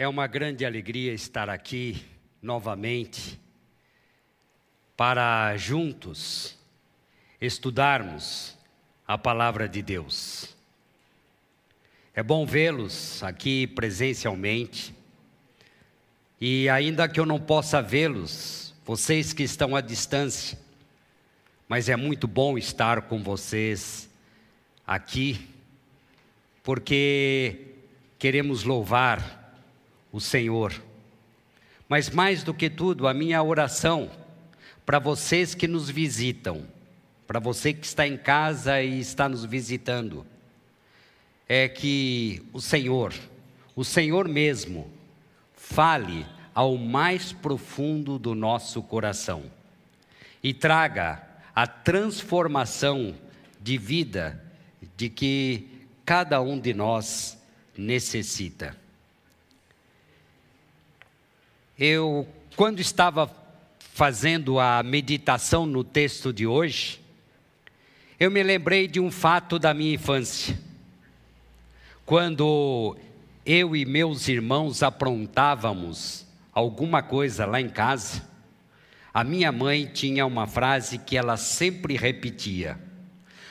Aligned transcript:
É 0.00 0.08
uma 0.08 0.26
grande 0.26 0.64
alegria 0.64 1.12
estar 1.12 1.50
aqui 1.50 2.02
novamente 2.40 3.38
para 4.96 5.54
juntos 5.58 6.56
estudarmos 7.38 8.56
a 9.06 9.18
palavra 9.18 9.68
de 9.68 9.82
Deus. 9.82 10.56
É 12.14 12.22
bom 12.22 12.46
vê-los 12.46 13.22
aqui 13.22 13.66
presencialmente. 13.66 14.94
E 16.40 16.66
ainda 16.70 17.06
que 17.06 17.20
eu 17.20 17.26
não 17.26 17.38
possa 17.38 17.82
vê-los, 17.82 18.74
vocês 18.86 19.34
que 19.34 19.42
estão 19.42 19.76
à 19.76 19.82
distância, 19.82 20.58
mas 21.68 21.90
é 21.90 21.96
muito 21.96 22.26
bom 22.26 22.56
estar 22.56 23.02
com 23.02 23.22
vocês 23.22 24.08
aqui, 24.86 25.46
porque 26.62 27.74
queremos 28.18 28.64
louvar 28.64 29.39
o 30.12 30.20
Senhor. 30.20 30.72
Mas 31.88 32.10
mais 32.10 32.42
do 32.42 32.54
que 32.54 32.70
tudo, 32.70 33.08
a 33.08 33.14
minha 33.14 33.42
oração 33.42 34.10
para 34.86 34.98
vocês 34.98 35.54
que 35.54 35.68
nos 35.68 35.88
visitam, 35.88 36.66
para 37.26 37.38
você 37.38 37.72
que 37.72 37.86
está 37.86 38.06
em 38.06 38.16
casa 38.16 38.82
e 38.82 38.98
está 38.98 39.28
nos 39.28 39.44
visitando, 39.44 40.26
é 41.48 41.68
que 41.68 42.42
o 42.52 42.60
Senhor, 42.60 43.14
o 43.76 43.84
Senhor 43.84 44.28
mesmo, 44.28 44.90
fale 45.54 46.26
ao 46.54 46.76
mais 46.76 47.32
profundo 47.32 48.18
do 48.18 48.34
nosso 48.34 48.82
coração 48.82 49.44
e 50.42 50.52
traga 50.52 51.22
a 51.54 51.66
transformação 51.66 53.14
de 53.60 53.78
vida 53.78 54.42
de 54.96 55.08
que 55.08 55.68
cada 56.04 56.40
um 56.40 56.58
de 56.58 56.74
nós 56.74 57.38
necessita. 57.76 58.76
Eu, 61.82 62.28
quando 62.56 62.78
estava 62.78 63.34
fazendo 63.78 64.60
a 64.60 64.82
meditação 64.82 65.64
no 65.64 65.82
texto 65.82 66.30
de 66.30 66.46
hoje, 66.46 67.00
eu 68.18 68.30
me 68.30 68.42
lembrei 68.42 68.86
de 68.86 69.00
um 69.00 69.10
fato 69.10 69.58
da 69.58 69.72
minha 69.72 69.94
infância. 69.94 70.60
Quando 72.04 72.98
eu 73.46 73.74
e 73.74 73.86
meus 73.86 74.28
irmãos 74.28 74.82
aprontávamos 74.82 76.26
alguma 76.52 77.02
coisa 77.02 77.46
lá 77.46 77.62
em 77.62 77.70
casa, 77.70 78.28
a 79.14 79.24
minha 79.24 79.50
mãe 79.50 79.86
tinha 79.86 80.26
uma 80.26 80.46
frase 80.46 80.98
que 80.98 81.16
ela 81.16 81.38
sempre 81.38 81.96
repetia: 81.96 82.78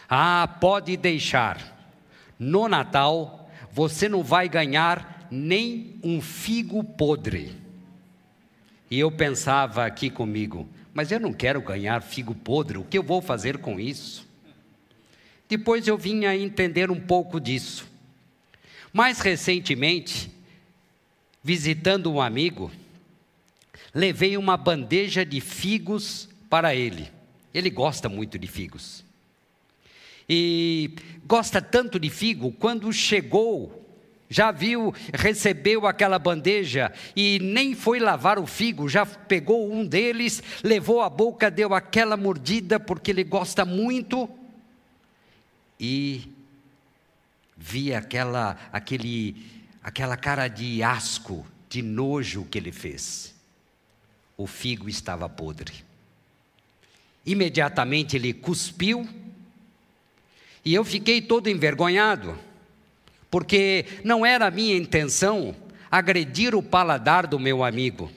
Ah, 0.08 0.48
pode 0.61 0.95
deixar, 0.98 1.92
no 2.38 2.67
Natal 2.67 3.50
você 3.72 4.08
não 4.08 4.22
vai 4.22 4.48
ganhar 4.48 5.28
nem 5.32 6.00
um 6.04 6.22
figo 6.22 6.84
podre. 6.84 7.69
E 8.90 9.00
eu 9.00 9.12
pensava 9.12 9.86
aqui 9.86 10.09
comigo, 10.09 10.68
mas 10.94 11.12
eu 11.12 11.20
não 11.20 11.32
quero 11.32 11.62
ganhar 11.62 12.02
figo 12.02 12.34
podre, 12.34 12.78
o 12.78 12.84
que 12.84 12.98
eu 12.98 13.04
vou 13.04 13.22
fazer 13.22 13.59
com 13.59 13.80
isso? 13.80 14.28
Depois 15.48 15.88
eu 15.88 15.98
vim 15.98 16.26
a 16.26 16.36
entender 16.36 16.90
um 16.90 17.00
pouco 17.00 17.40
disso. 17.40 17.88
Mais 18.92 19.20
recentemente, 19.20 20.32
visitando 21.44 22.12
um 22.12 22.22
amigo, 22.22 22.72
levei 23.94 24.38
uma 24.38 24.58
bandeja 24.58 25.26
de 25.26 25.40
figos 25.40 26.30
para 26.50 26.76
ele. 26.76 27.10
Ele 27.54 27.70
gosta 27.70 28.10
muito 28.10 28.38
de 28.38 28.48
figos. 28.48 29.04
E 30.28 30.92
gosta 31.26 31.62
tanto 31.62 32.00
de 32.00 32.10
figo, 32.10 32.52
quando 32.52 32.92
chegou 32.94 33.89
já 34.30 34.52
viu, 34.52 34.94
recebeu 35.12 35.88
aquela 35.88 36.20
bandeja 36.20 36.94
e 37.16 37.40
nem 37.40 37.74
foi 37.74 38.00
lavar 38.00 38.38
o 38.38 38.46
figo, 38.46 38.88
já 38.88 39.04
pegou 39.04 39.72
um 39.72 39.84
deles, 39.84 40.44
levou 40.64 41.02
a 41.02 41.10
boca, 41.10 41.50
deu 41.50 41.74
aquela 41.74 42.16
mordida 42.16 42.80
porque 42.80 43.10
ele 43.10 43.24
gosta 43.24 43.66
muito 43.66 44.30
e 45.80 46.32
via 47.58 47.98
aquela 47.98 48.56
aquele 48.72 49.48
aquela 49.82 50.16
cara 50.16 50.48
de 50.48 50.84
asco, 50.84 51.44
de 51.68 51.82
nojo 51.82 52.45
que 52.45 52.60
ele 52.60 52.72
fez. 52.72 53.34
O 54.38 54.45
figo 54.45 54.88
estava 54.88 55.28
podre. 55.28 55.73
Imediatamente 57.26 58.16
ele 58.16 58.32
cuspiu 58.32 59.10
e 60.64 60.73
eu 60.73 60.86
fiquei 60.86 61.20
todo 61.20 61.50
envergonhado 61.50 62.38
porque 63.30 63.86
não 64.04 64.26
era 64.26 64.48
a 64.48 64.52
minha 64.52 64.76
intenção 64.76 65.56
agredir 65.92 66.56
o 66.56 66.64
paladar 66.64 67.28
do 67.28 67.40
meu 67.40 67.64
amigo. 67.64 68.12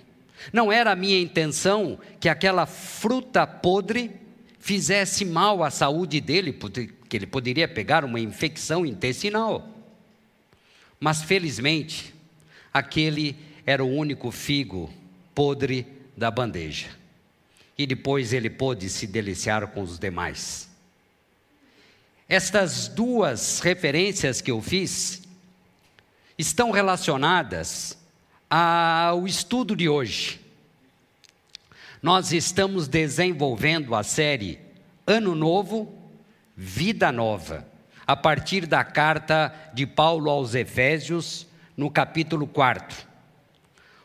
Não 0.52 0.72
era 0.72 0.92
a 0.92 0.96
minha 0.96 1.20
intenção 1.20 1.98
que 2.18 2.28
aquela 2.28 2.66
fruta 2.66 3.46
podre 3.46 4.10
fizesse 4.58 5.24
mal 5.24 5.62
à 5.62 5.70
saúde 5.70 6.20
dele, 6.20 6.52
porque 6.52 6.90
ele 7.12 7.26
poderia 7.26 7.68
pegar 7.68 8.04
uma 8.04 8.20
infecção 8.20 8.86
intestinal. 8.86 9.68
Mas 10.98 11.22
felizmente, 11.22 12.14
aquele 12.72 13.36
era 13.66 13.84
o 13.84 13.92
único 13.92 14.30
figo 14.30 14.92
podre 15.34 15.86
da 16.16 16.30
bandeja. 16.30 16.88
E 17.76 17.86
depois 17.86 18.32
ele 18.32 18.50
pôde 18.50 18.88
se 18.88 19.06
deliciar 19.06 19.66
com 19.68 19.82
os 19.82 19.98
demais. 19.98 20.71
Estas 22.32 22.88
duas 22.88 23.60
referências 23.60 24.40
que 24.40 24.50
eu 24.50 24.62
fiz 24.62 25.20
estão 26.38 26.70
relacionadas 26.70 27.98
ao 28.48 29.26
estudo 29.26 29.76
de 29.76 29.86
hoje. 29.86 30.40
Nós 32.00 32.32
estamos 32.32 32.88
desenvolvendo 32.88 33.94
a 33.94 34.02
série 34.02 34.58
Ano 35.06 35.34
Novo, 35.34 35.94
Vida 36.56 37.12
Nova, 37.12 37.68
a 38.06 38.16
partir 38.16 38.64
da 38.64 38.82
carta 38.82 39.54
de 39.74 39.86
Paulo 39.86 40.30
aos 40.30 40.54
Efésios, 40.54 41.46
no 41.76 41.90
capítulo 41.90 42.46
4. 42.46 43.06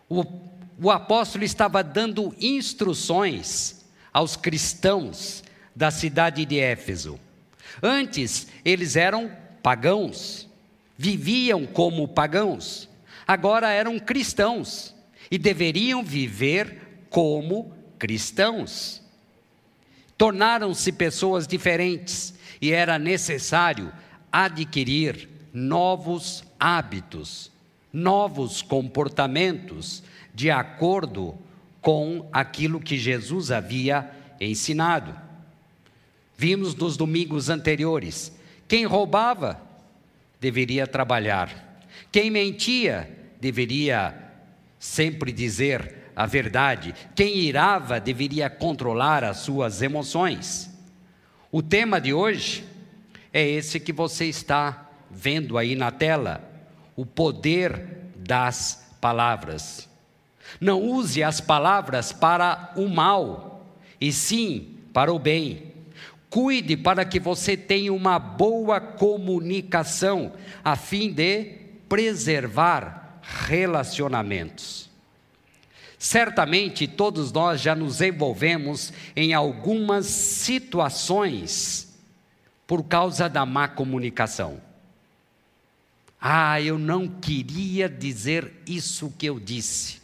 O, 0.09 0.25
o 0.77 0.91
apóstolo 0.91 1.45
estava 1.45 1.81
dando 1.81 2.35
instruções 2.41 3.85
aos 4.11 4.35
cristãos 4.35 5.45
da 5.73 5.89
cidade 5.89 6.43
de 6.43 6.59
Éfeso 6.59 7.17
Antes, 7.81 8.47
eles 8.63 8.95
eram 8.95 9.31
pagãos, 9.61 10.47
viviam 10.97 11.65
como 11.65 12.07
pagãos. 12.07 12.89
Agora 13.27 13.69
eram 13.71 13.99
cristãos 13.99 14.95
e 15.29 15.37
deveriam 15.37 16.03
viver 16.03 17.05
como 17.09 17.73
cristãos. 17.99 19.01
Tornaram-se 20.17 20.91
pessoas 20.91 21.45
diferentes 21.45 22.33
e 22.61 22.71
era 22.71 22.97
necessário 22.97 23.91
adquirir 24.31 25.29
novos 25.53 26.43
hábitos, 26.59 27.51
novos 27.91 28.61
comportamentos, 28.61 30.03
de 30.33 30.49
acordo 30.49 31.37
com 31.81 32.27
aquilo 32.31 32.79
que 32.79 32.97
Jesus 32.97 33.51
havia 33.51 34.11
ensinado. 34.39 35.26
Vimos 36.37 36.75
nos 36.75 36.95
domingos 36.95 37.49
anteriores: 37.49 38.31
quem 38.67 38.85
roubava 38.85 39.59
deveria 40.39 40.85
trabalhar, 40.85 41.81
quem 42.11 42.29
mentia 42.29 43.09
deveria 43.41 44.15
sempre 44.77 45.31
dizer 45.31 46.11
a 46.15 46.25
verdade, 46.25 46.93
quem 47.15 47.37
irava 47.37 47.99
deveria 47.99 48.49
controlar 48.49 49.23
as 49.23 49.37
suas 49.37 49.81
emoções. 49.81 50.69
O 51.51 51.61
tema 51.61 51.99
de 51.99 52.13
hoje 52.13 52.63
é 53.33 53.47
esse 53.47 53.79
que 53.79 53.93
você 53.93 54.25
está 54.25 54.89
vendo 55.09 55.57
aí 55.57 55.75
na 55.75 55.89
tela: 55.89 56.47
o 56.95 57.05
poder 57.05 58.11
das 58.15 58.95
palavras. 59.01 59.89
Não 60.61 60.81
use 60.81 61.23
as 61.23 61.41
palavras 61.41 62.13
para 62.13 62.73
o 62.75 62.87
mal, 62.87 63.65
e 63.99 64.11
sim 64.11 64.77
para 64.93 65.11
o 65.11 65.19
bem. 65.19 65.76
Cuide 66.29 66.75
para 66.75 67.05
que 67.05 67.19
você 67.19 67.55
tenha 67.55 67.93
uma 67.93 68.19
boa 68.19 68.81
comunicação, 68.81 70.33
a 70.63 70.75
fim 70.75 71.11
de 71.11 71.55
preservar 71.87 73.19
relacionamentos. 73.21 74.89
Certamente 75.97 76.87
todos 76.87 77.31
nós 77.31 77.59
já 77.61 77.73
nos 77.73 78.01
envolvemos 78.01 78.93
em 79.15 79.33
algumas 79.33 80.05
situações 80.05 81.97
por 82.67 82.83
causa 82.83 83.27
da 83.27 83.45
má 83.45 83.67
comunicação. 83.67 84.61
Ah, 86.19 86.61
eu 86.61 86.77
não 86.77 87.07
queria 87.07 87.87
dizer 87.87 88.51
isso 88.67 89.13
que 89.17 89.25
eu 89.25 89.39
disse. 89.39 90.01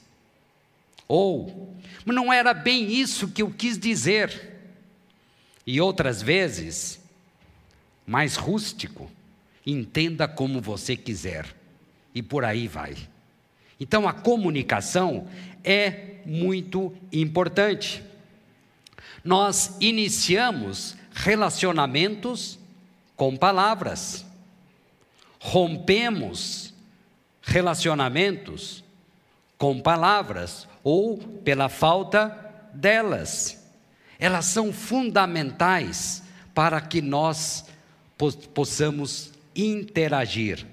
Ou, 1.07 1.75
não 2.05 2.31
era 2.31 2.53
bem 2.53 2.91
isso 2.91 3.27
que 3.27 3.41
eu 3.41 3.51
quis 3.51 3.77
dizer. 3.77 4.52
E 5.65 5.79
outras 5.79 6.21
vezes, 6.21 7.01
mais 8.05 8.35
rústico, 8.35 9.09
entenda 9.65 10.27
como 10.27 10.61
você 10.61 10.95
quiser. 10.95 11.55
E 12.13 12.21
por 12.21 12.43
aí 12.43 12.67
vai. 12.67 12.95
Então 13.79 14.07
a 14.07 14.13
comunicação 14.13 15.27
é 15.63 16.21
muito 16.25 16.93
importante. 17.11 18.03
Nós 19.23 19.77
iniciamos 19.79 20.95
relacionamentos 21.13 22.59
com 23.15 23.37
palavras, 23.37 24.25
rompemos 25.39 26.73
relacionamentos 27.41 28.83
com 29.57 29.79
palavras 29.79 30.67
ou 30.83 31.17
pela 31.17 31.69
falta 31.69 32.27
delas. 32.73 33.62
Elas 34.23 34.45
são 34.45 34.71
fundamentais 34.71 36.23
para 36.53 36.79
que 36.79 37.01
nós 37.01 37.65
possamos 38.53 39.33
interagir. 39.53 40.65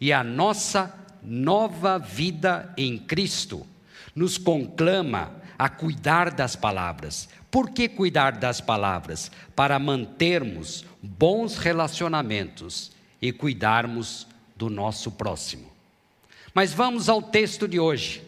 E 0.00 0.12
a 0.12 0.22
nossa 0.22 0.94
nova 1.20 1.98
vida 1.98 2.72
em 2.76 2.96
Cristo 2.96 3.66
nos 4.14 4.38
conclama 4.38 5.32
a 5.58 5.68
cuidar 5.68 6.30
das 6.30 6.54
palavras. 6.54 7.28
Por 7.50 7.70
que 7.70 7.88
cuidar 7.88 8.36
das 8.36 8.60
palavras? 8.60 9.28
Para 9.56 9.76
mantermos 9.80 10.84
bons 11.02 11.56
relacionamentos 11.56 12.92
e 13.20 13.32
cuidarmos 13.32 14.24
do 14.54 14.70
nosso 14.70 15.10
próximo. 15.10 15.68
Mas 16.54 16.72
vamos 16.72 17.08
ao 17.08 17.20
texto 17.20 17.66
de 17.66 17.80
hoje. 17.80 18.22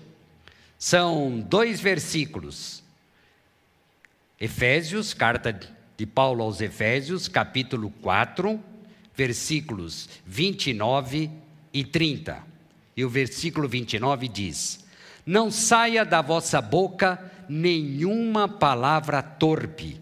São 0.76 1.38
dois 1.38 1.78
versículos. 1.78 2.84
Efésios, 4.38 5.14
carta 5.14 5.58
de 5.96 6.04
Paulo 6.04 6.42
aos 6.42 6.60
Efésios, 6.60 7.26
capítulo 7.26 7.90
4, 8.02 8.60
versículos 9.14 10.10
29 10.26 11.30
e 11.72 11.82
30. 11.82 12.44
E 12.94 13.02
o 13.02 13.08
versículo 13.08 13.66
29 13.66 14.28
diz: 14.28 14.84
Não 15.24 15.50
saia 15.50 16.04
da 16.04 16.20
vossa 16.20 16.60
boca 16.60 17.32
nenhuma 17.48 18.46
palavra 18.46 19.22
torpe, 19.22 19.98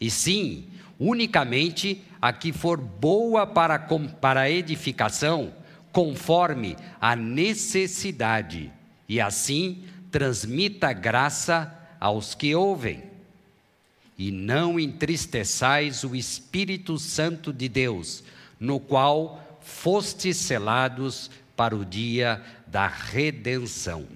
e 0.00 0.10
sim, 0.10 0.68
unicamente 0.98 2.02
a 2.20 2.32
que 2.32 2.54
for 2.54 2.78
boa 2.78 3.46
para, 3.46 3.78
para 3.78 4.50
edificação, 4.50 5.52
conforme 5.92 6.78
a 6.98 7.14
necessidade, 7.14 8.72
e 9.06 9.20
assim 9.20 9.84
transmita 10.10 10.94
graça 10.94 11.78
aos 12.00 12.34
que 12.34 12.54
ouvem. 12.54 13.15
E 14.18 14.30
não 14.30 14.80
entristeçais 14.80 16.04
o 16.04 16.16
Espírito 16.16 16.98
Santo 16.98 17.52
de 17.52 17.68
Deus, 17.68 18.24
no 18.58 18.80
qual 18.80 19.58
fostes 19.60 20.36
selados 20.36 21.30
para 21.56 21.76
o 21.76 21.84
dia 21.84 22.42
da 22.66 22.86
redenção. 22.86 24.06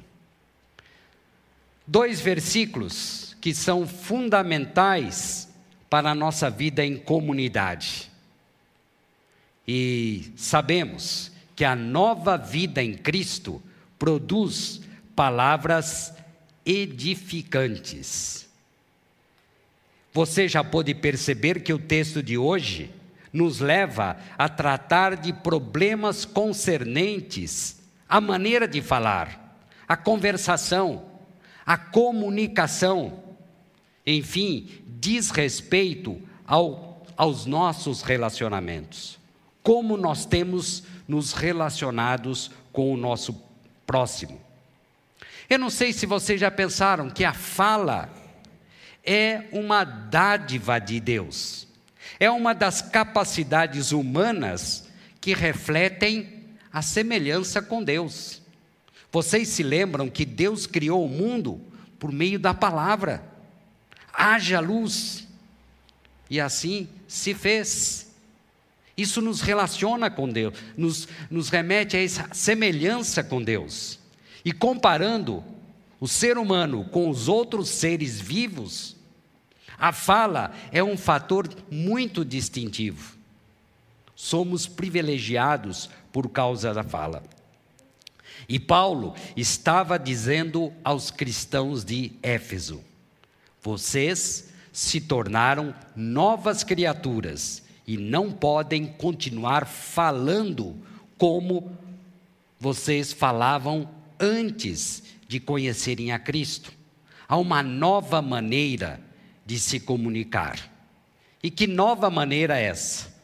Dois 1.86 2.20
versículos 2.20 3.36
que 3.40 3.54
são 3.54 3.86
fundamentais 3.86 5.48
para 5.88 6.10
a 6.10 6.14
nossa 6.14 6.48
vida 6.48 6.84
em 6.84 6.96
comunidade. 6.96 8.10
E 9.66 10.32
sabemos 10.36 11.32
que 11.56 11.64
a 11.64 11.74
nova 11.74 12.36
vida 12.36 12.82
em 12.82 12.94
Cristo 12.94 13.62
produz 13.98 14.80
palavras 15.14 16.14
edificantes. 16.64 18.49
Você 20.12 20.48
já 20.48 20.64
pôde 20.64 20.94
perceber 20.94 21.62
que 21.62 21.72
o 21.72 21.78
texto 21.78 22.22
de 22.22 22.36
hoje 22.36 22.90
nos 23.32 23.60
leva 23.60 24.16
a 24.36 24.48
tratar 24.48 25.16
de 25.16 25.32
problemas 25.32 26.24
concernentes 26.24 27.80
à 28.08 28.20
maneira 28.20 28.66
de 28.66 28.82
falar, 28.82 29.56
à 29.86 29.96
conversação, 29.96 31.04
à 31.64 31.76
comunicação, 31.78 33.22
enfim, 34.04 34.68
diz 34.84 35.30
respeito 35.30 36.20
ao, 36.44 37.04
aos 37.16 37.46
nossos 37.46 38.02
relacionamentos. 38.02 39.18
Como 39.62 39.96
nós 39.96 40.24
temos 40.24 40.82
nos 41.06 41.32
relacionados 41.32 42.50
com 42.72 42.92
o 42.92 42.96
nosso 42.96 43.40
próximo. 43.86 44.40
Eu 45.48 45.58
não 45.58 45.70
sei 45.70 45.92
se 45.92 46.06
vocês 46.06 46.40
já 46.40 46.50
pensaram 46.50 47.10
que 47.10 47.24
a 47.24 47.32
fala 47.32 48.08
é 49.04 49.44
uma 49.52 49.84
dádiva 49.84 50.78
de 50.78 51.00
Deus 51.00 51.68
é 52.20 52.30
uma 52.30 52.54
das 52.54 52.82
capacidades 52.82 53.92
humanas 53.92 54.86
que 55.20 55.32
refletem 55.32 56.44
a 56.70 56.82
semelhança 56.82 57.62
com 57.62 57.82
Deus. 57.82 58.42
Vocês 59.10 59.48
se 59.48 59.62
lembram 59.62 60.08
que 60.10 60.26
Deus 60.26 60.66
criou 60.66 61.04
o 61.04 61.08
mundo 61.08 61.60
por 61.98 62.12
meio 62.12 62.38
da 62.38 62.52
palavra. 62.52 63.24
Haja 64.12 64.60
luz. 64.60 65.26
E 66.28 66.38
assim 66.38 66.88
se 67.08 67.32
fez. 67.32 68.14
Isso 68.96 69.22
nos 69.22 69.40
relaciona 69.40 70.10
com 70.10 70.28
Deus, 70.28 70.54
nos, 70.76 71.08
nos 71.30 71.48
remete 71.48 71.96
a 71.96 72.04
essa 72.04 72.28
semelhança 72.32 73.24
com 73.24 73.42
Deus. 73.42 73.98
E 74.44 74.52
comparando 74.52 75.42
o 76.00 76.08
ser 76.08 76.38
humano 76.38 76.84
com 76.84 77.10
os 77.10 77.28
outros 77.28 77.68
seres 77.68 78.18
vivos, 78.18 78.96
a 79.78 79.92
fala 79.92 80.52
é 80.72 80.82
um 80.82 80.96
fator 80.96 81.48
muito 81.70 82.24
distintivo. 82.24 83.18
Somos 84.16 84.66
privilegiados 84.66 85.90
por 86.10 86.28
causa 86.30 86.72
da 86.72 86.82
fala. 86.82 87.22
E 88.48 88.58
Paulo 88.58 89.14
estava 89.36 89.98
dizendo 89.98 90.72
aos 90.82 91.10
cristãos 91.10 91.84
de 91.84 92.12
Éfeso: 92.22 92.82
vocês 93.62 94.50
se 94.72 95.00
tornaram 95.00 95.74
novas 95.94 96.64
criaturas 96.64 97.62
e 97.86 97.96
não 97.96 98.30
podem 98.30 98.86
continuar 98.86 99.66
falando 99.66 100.76
como 101.18 101.76
vocês 102.58 103.12
falavam 103.12 103.88
antes 104.18 105.02
de 105.30 105.38
conhecerem 105.38 106.10
a 106.10 106.18
Cristo. 106.18 106.72
Há 107.28 107.36
uma 107.36 107.62
nova 107.62 108.20
maneira 108.20 109.00
de 109.46 109.60
se 109.60 109.78
comunicar. 109.78 110.58
E 111.40 111.48
que 111.52 111.68
nova 111.68 112.10
maneira 112.10 112.58
é 112.58 112.64
essa? 112.64 113.14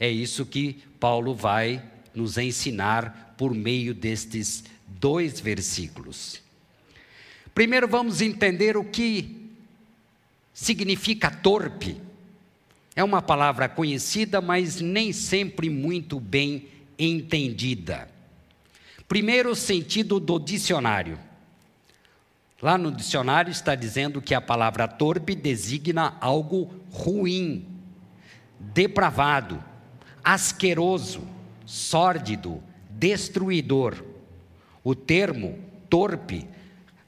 É 0.00 0.08
isso 0.08 0.46
que 0.46 0.82
Paulo 0.98 1.34
vai 1.34 1.82
nos 2.14 2.38
ensinar 2.38 3.34
por 3.36 3.54
meio 3.54 3.92
destes 3.92 4.64
dois 4.86 5.38
versículos. 5.38 6.40
Primeiro 7.54 7.86
vamos 7.86 8.22
entender 8.22 8.74
o 8.74 8.84
que 8.84 9.50
significa 10.54 11.30
torpe. 11.30 12.00
É 12.94 13.04
uma 13.04 13.20
palavra 13.20 13.68
conhecida, 13.68 14.40
mas 14.40 14.80
nem 14.80 15.12
sempre 15.12 15.68
muito 15.68 16.18
bem 16.18 16.66
entendida. 16.98 18.08
Primeiro, 19.06 19.54
sentido 19.54 20.18
do 20.18 20.38
dicionário. 20.38 21.25
Lá 22.60 22.78
no 22.78 22.90
dicionário 22.90 23.50
está 23.50 23.74
dizendo 23.74 24.22
que 24.22 24.34
a 24.34 24.40
palavra 24.40 24.88
torpe 24.88 25.34
designa 25.34 26.16
algo 26.20 26.70
ruim, 26.90 27.66
depravado, 28.58 29.62
asqueroso, 30.24 31.20
sórdido, 31.66 32.62
destruidor. 32.88 34.02
O 34.82 34.94
termo 34.94 35.58
torpe 35.90 36.48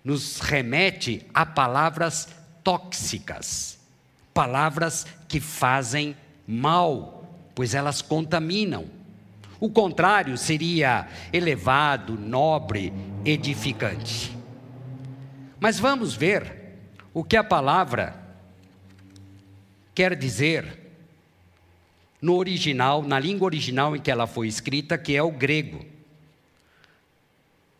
nos 0.05 0.40
remete 0.40 1.26
a 1.33 1.47
palavras 1.47 2.28
tóxicas, 2.62 3.78
palavras 4.35 5.07
que 5.26 5.40
fazem 5.40 6.14
mal, 6.47 7.25
pois 7.55 7.75
elas 7.75 8.02
contaminam. 8.02 8.85
O 9.59 9.71
contrário 9.71 10.37
seria 10.37 11.09
elevado, 11.33 12.19
nobre, 12.19 12.93
edificante. 13.25 14.38
Mas 15.60 15.78
vamos 15.78 16.14
ver 16.14 16.76
o 17.12 17.24
que 17.24 17.36
a 17.36 17.42
palavra 17.42 18.14
quer 19.94 20.14
dizer 20.14 20.78
no 22.20 22.36
original, 22.36 23.02
na 23.02 23.18
língua 23.18 23.46
original 23.46 23.94
em 23.94 24.00
que 24.00 24.10
ela 24.10 24.26
foi 24.26 24.48
escrita, 24.48 24.98
que 24.98 25.16
é 25.16 25.22
o 25.22 25.30
grego. 25.30 25.84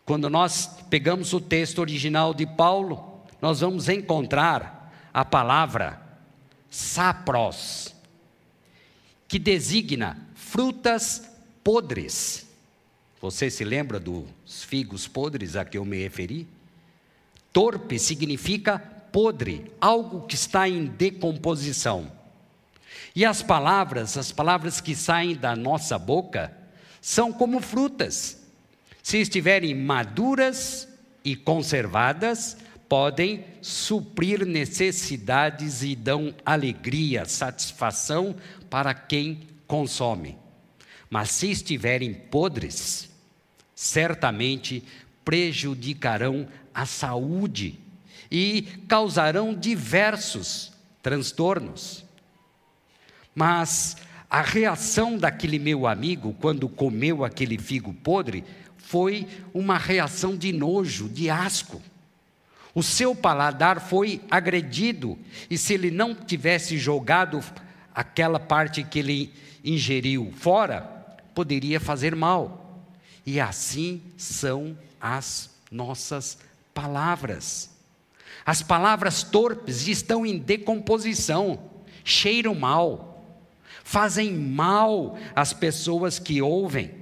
Quando 0.05 0.31
nós 0.31 0.67
pegamos 0.89 1.33
o 1.33 1.41
texto 1.41 1.81
original 1.81 2.33
de 2.33 2.47
Paulo, 2.47 3.23
nós 3.43 3.61
vamos 3.61 3.89
encontrar 3.89 4.93
a 5.13 5.25
palavra 5.25 6.01
sapros, 6.71 7.95
que 9.27 9.39
designa 9.39 10.17
frutas 10.35 11.31
podres. 11.63 12.49
Você 13.21 13.51
se 13.51 13.65
lembra 13.65 14.01
dos 14.01 14.65
figos 14.65 15.07
podres 15.07 15.57
a 15.57 15.65
que 15.65 15.77
eu 15.77 15.85
me 15.85 15.99
referi? 15.99 16.47
Torpe 17.59 17.99
significa 17.99 18.79
podre, 18.79 19.73
algo 19.81 20.29
que 20.29 20.37
está 20.37 20.69
em 20.69 20.87
decomposição. 20.87 22.09
E 23.17 23.25
as 23.25 23.43
palavras, 23.43 24.17
as 24.17 24.31
palavras 24.31 24.81
que 24.81 24.95
saem 24.95 25.35
da 25.35 25.57
nossa 25.57 25.99
boca, 25.99 26.57
são 27.01 27.33
como 27.33 27.61
frutas. 27.61 28.47
Se 29.03 29.19
estiverem 29.19 29.75
maduras 29.75 30.87
e 31.25 31.35
conservadas, 31.35 32.57
podem 32.89 33.45
suprir 33.61 34.47
necessidades 34.47 35.83
e 35.83 35.97
dão 35.97 36.33
alegria, 36.47 37.25
satisfação 37.25 38.37
para 38.71 38.95
quem 38.95 39.41
consome. 39.67 40.39
Mas 41.11 41.33
se 41.33 41.51
estiverem 41.51 42.15
podres, 42.15 43.11
certamente 43.75 44.85
prejudicarão 45.25 46.47
a 46.79 46.87
saúde 46.87 47.77
e 48.31 48.63
causarão 48.87 49.53
diversos 49.53 50.73
transtornos. 51.03 52.05
Mas 53.35 53.97
a 54.31 54.41
reação 54.43 55.19
daquele 55.19 55.59
meu 55.59 55.89
amigo 55.89 56.37
quando 56.41 56.69
comeu 56.69 57.25
aquele 57.25 57.59
figo 57.59 57.93
podre 57.93 58.45
foi 58.77 59.27
uma 59.53 59.77
reação 59.77 60.37
de 60.37 60.53
nojo, 60.53 61.09
de 61.09 61.29
asco. 61.29 61.83
O 62.73 62.81
seu 62.81 63.13
paladar 63.13 63.81
foi 63.81 64.21
agredido, 64.31 65.19
e 65.51 65.59
se 65.59 65.75
ele 65.75 65.91
não 65.91 66.15
tivesse 66.15 66.79
jogado 66.79 67.43
aquela 67.93 68.39
parte 68.39 68.85
que 68.85 69.01
ele 69.01 69.35
ingeriu 69.65 70.33
fora, 70.37 70.83
poderia 71.35 71.81
fazer 71.81 72.15
mal. 72.15 72.87
E 73.27 73.41
assim 73.41 74.01
são 74.17 74.79
as 75.01 75.51
nossas 75.73 76.39
palavras. 76.79 77.71
As 78.47 78.63
palavras 78.63 79.25
torpes 79.25 79.89
estão 79.89 80.25
em 80.25 80.39
decomposição, 80.39 81.59
cheiram 82.05 82.55
mal, 82.55 83.27
fazem 83.83 84.33
mal 84.33 85.19
às 85.35 85.53
pessoas 85.53 86.21
que 86.21 86.41
ouvem, 86.41 86.95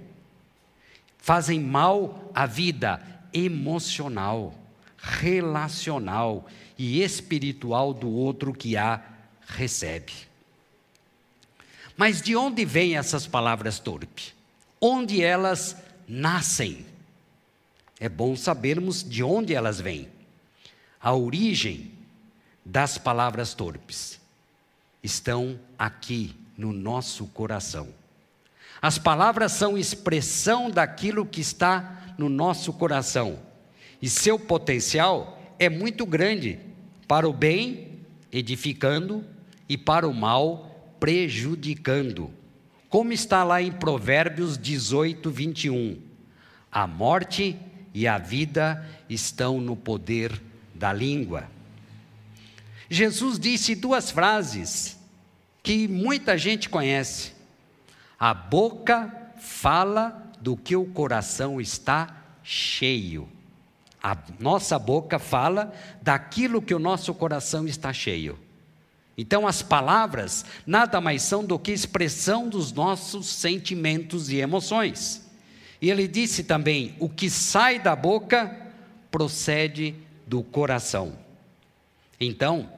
fazem 1.19 1.61
mal 1.61 2.31
à 2.35 2.47
vida 2.47 3.03
emocional, 3.35 4.55
relacional 4.97 6.47
e 6.79 7.03
espiritual 7.03 7.93
do 7.93 8.11
outro 8.11 8.55
que 8.55 8.79
a 8.79 9.05
recebe. 9.47 10.15
Mas 11.99 12.23
de 12.23 12.35
onde 12.35 12.65
vêm 12.65 12.97
essas 12.97 13.27
palavras 13.27 13.79
torpes? 13.79 14.35
Onde 14.81 15.23
elas 15.23 15.77
nascem? 16.09 16.96
É 17.99 18.09
bom 18.09 18.37
sabermos 18.37 19.03
de 19.03 19.23
onde 19.23 19.55
elas 19.55 19.81
vêm 19.81 20.09
a 21.07 21.15
origem 21.15 21.93
das 22.65 22.99
palavras 22.99 23.55
torpes 23.55 24.21
estão 25.03 25.57
aqui 25.79 26.35
no 26.59 26.73
nosso 26.73 27.27
coração. 27.27 27.89
As 28.83 28.99
palavras 28.99 29.53
são 29.53 29.79
expressão 29.79 30.69
daquilo 30.69 31.25
que 31.25 31.41
está 31.41 32.15
no 32.19 32.29
nosso 32.29 32.73
coração, 32.73 33.39
e 34.03 34.09
seu 34.09 34.37
potencial 34.37 35.41
é 35.61 35.69
muito 35.69 36.05
grande 36.05 36.59
para 37.07 37.29
o 37.29 37.33
bem, 37.33 38.01
edificando, 38.33 39.25
e 39.69 39.79
para 39.79 40.09
o 40.09 40.13
mal, 40.13 40.95
prejudicando. 40.99 42.33
Como 42.89 43.13
está 43.13 43.45
lá 43.45 43.63
em 43.63 43.71
Provérbios 43.71 44.59
18, 44.59 45.31
21. 45.31 46.01
A 46.71 46.85
morte 46.87 47.57
e 47.97 48.07
a 48.07 48.19
vida 48.19 48.87
estão 49.09 49.59
no 49.59 49.75
poder 49.75 50.39
da 50.75 50.93
língua. 50.93 51.49
Jesus 52.91 53.39
disse 53.39 53.75
duas 53.75 54.11
frases 54.11 54.99
que 55.63 55.89
muita 55.89 56.37
gente 56.37 56.69
conhece. 56.69 57.33
A 58.21 58.35
boca 58.35 59.33
fala 59.39 60.31
do 60.39 60.59
que 60.59 60.77
o 60.77 60.85
coração 60.85 61.59
está 61.59 62.15
cheio. 62.43 63.27
A 64.03 64.15
nossa 64.39 64.79
boca 64.79 65.19
fala 65.19 65.73
daquilo 66.03 66.61
que 66.61 66.75
o 66.75 66.79
nosso 66.79 67.15
coração 67.15 67.67
está 67.67 67.95
cheio. 67.95 68.39
Então, 69.17 69.47
as 69.47 69.63
palavras 69.63 70.45
nada 70.67 71.01
mais 71.01 71.23
são 71.23 71.43
do 71.43 71.59
que 71.59 71.73
expressão 71.73 72.47
dos 72.47 72.73
nossos 72.73 73.27
sentimentos 73.27 74.29
e 74.29 74.37
emoções. 74.37 75.26
E 75.81 75.91
ele 75.91 76.09
disse 76.09 76.45
também: 76.45 76.95
o 76.99 77.09
que 77.09 77.29
sai 77.29 77.79
da 77.79 77.95
boca 77.95 78.55
procede 79.11 79.95
do 80.27 80.43
coração. 80.43 81.19
Então, 82.19 82.71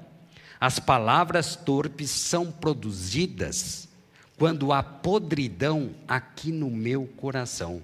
as 0.61 0.79
palavras 0.79 1.55
torpes 1.55 2.11
são 2.11 2.51
produzidas 2.51 3.89
quando 4.37 4.73
há 4.73 4.83
podridão 4.83 5.95
aqui 6.07 6.53
no 6.53 6.71
meu 6.71 7.07
coração. 7.17 7.83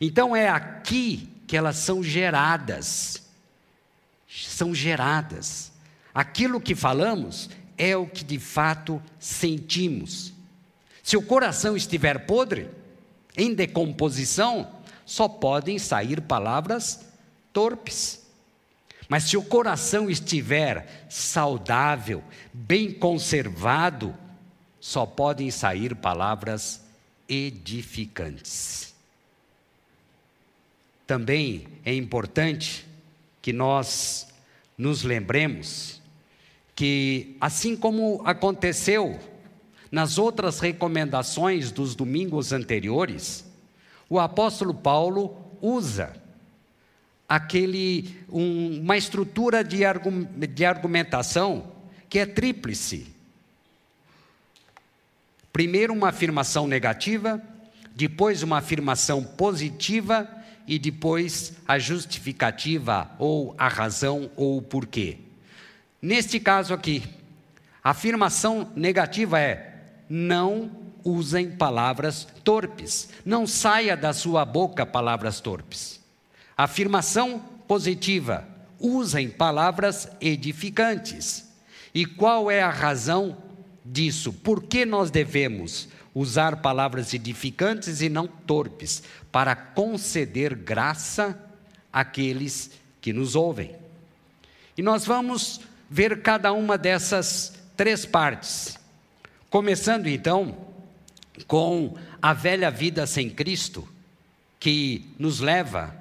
Então 0.00 0.34
é 0.34 0.48
aqui 0.48 1.28
que 1.46 1.56
elas 1.56 1.76
são 1.76 2.02
geradas. 2.02 3.22
São 4.28 4.74
geradas. 4.74 5.72
Aquilo 6.14 6.60
que 6.60 6.74
falamos 6.74 7.50
é 7.76 7.96
o 7.96 8.06
que 8.06 8.24
de 8.24 8.38
fato 8.38 9.02
sentimos. 9.18 10.32
Se 11.02 11.16
o 11.16 11.22
coração 11.22 11.76
estiver 11.76 12.26
podre, 12.26 12.68
em 13.36 13.54
decomposição, 13.54 14.70
só 15.04 15.28
podem 15.28 15.78
sair 15.78 16.20
palavras 16.20 17.00
torpes. 17.52 18.22
Mas 19.08 19.24
se 19.24 19.36
o 19.36 19.42
coração 19.42 20.08
estiver 20.08 21.06
saudável, 21.08 22.22
bem 22.52 22.92
conservado, 22.92 24.14
só 24.80 25.04
podem 25.04 25.50
sair 25.50 25.94
palavras 25.94 26.82
edificantes. 27.28 28.94
Também 31.06 31.66
é 31.84 31.94
importante 31.94 32.86
que 33.40 33.52
nós 33.52 34.28
nos 34.78 35.02
lembremos 35.02 36.00
que, 36.74 37.36
assim 37.40 37.76
como 37.76 38.22
aconteceu 38.24 39.20
nas 39.92 40.16
outras 40.16 40.58
recomendações 40.58 41.70
dos 41.70 41.94
domingos 41.94 42.50
anteriores, 42.50 43.44
o 44.08 44.18
apóstolo 44.18 44.72
Paulo 44.72 45.36
usa 45.60 46.14
aquele, 47.28 48.16
um, 48.30 48.80
uma 48.80 48.96
estrutura 48.96 49.62
de, 49.62 49.84
argum, 49.84 50.24
de 50.24 50.64
argumentação 50.64 51.70
que 52.08 52.18
é 52.18 52.24
tríplice. 52.24 53.14
Primeiro, 55.52 55.92
uma 55.92 56.08
afirmação 56.08 56.66
negativa, 56.66 57.42
depois, 57.94 58.42
uma 58.42 58.58
afirmação 58.58 59.22
positiva 59.22 60.26
e 60.66 60.78
depois 60.78 61.52
a 61.68 61.78
justificativa, 61.78 63.10
ou 63.18 63.54
a 63.58 63.68
razão, 63.68 64.30
ou 64.36 64.56
o 64.56 64.62
porquê. 64.62 65.18
Neste 66.00 66.40
caso 66.40 66.72
aqui, 66.72 67.02
a 67.84 67.90
afirmação 67.90 68.70
negativa 68.74 69.38
é: 69.38 69.71
não 70.14 70.70
usem 71.02 71.50
palavras 71.50 72.28
torpes, 72.44 73.08
não 73.24 73.46
saia 73.46 73.96
da 73.96 74.12
sua 74.12 74.44
boca 74.44 74.84
palavras 74.84 75.40
torpes. 75.40 76.02
Afirmação 76.54 77.38
positiva: 77.66 78.46
usem 78.78 79.30
palavras 79.30 80.06
edificantes. 80.20 81.50
E 81.94 82.04
qual 82.04 82.50
é 82.50 82.60
a 82.60 82.68
razão 82.68 83.38
disso? 83.82 84.34
Por 84.34 84.64
que 84.64 84.84
nós 84.84 85.10
devemos 85.10 85.88
usar 86.14 86.56
palavras 86.56 87.14
edificantes 87.14 88.02
e 88.02 88.10
não 88.10 88.26
torpes? 88.26 89.02
Para 89.30 89.56
conceder 89.56 90.54
graça 90.54 91.42
àqueles 91.90 92.70
que 93.00 93.14
nos 93.14 93.34
ouvem. 93.34 93.74
E 94.76 94.82
nós 94.82 95.06
vamos 95.06 95.62
ver 95.88 96.20
cada 96.20 96.52
uma 96.52 96.76
dessas 96.76 97.54
três 97.74 98.04
partes. 98.04 98.81
Começando 99.52 100.06
então 100.06 100.56
com 101.46 101.94
a 102.22 102.32
velha 102.32 102.70
vida 102.70 103.06
sem 103.06 103.28
Cristo, 103.28 103.86
que 104.58 105.10
nos 105.18 105.40
leva 105.40 105.94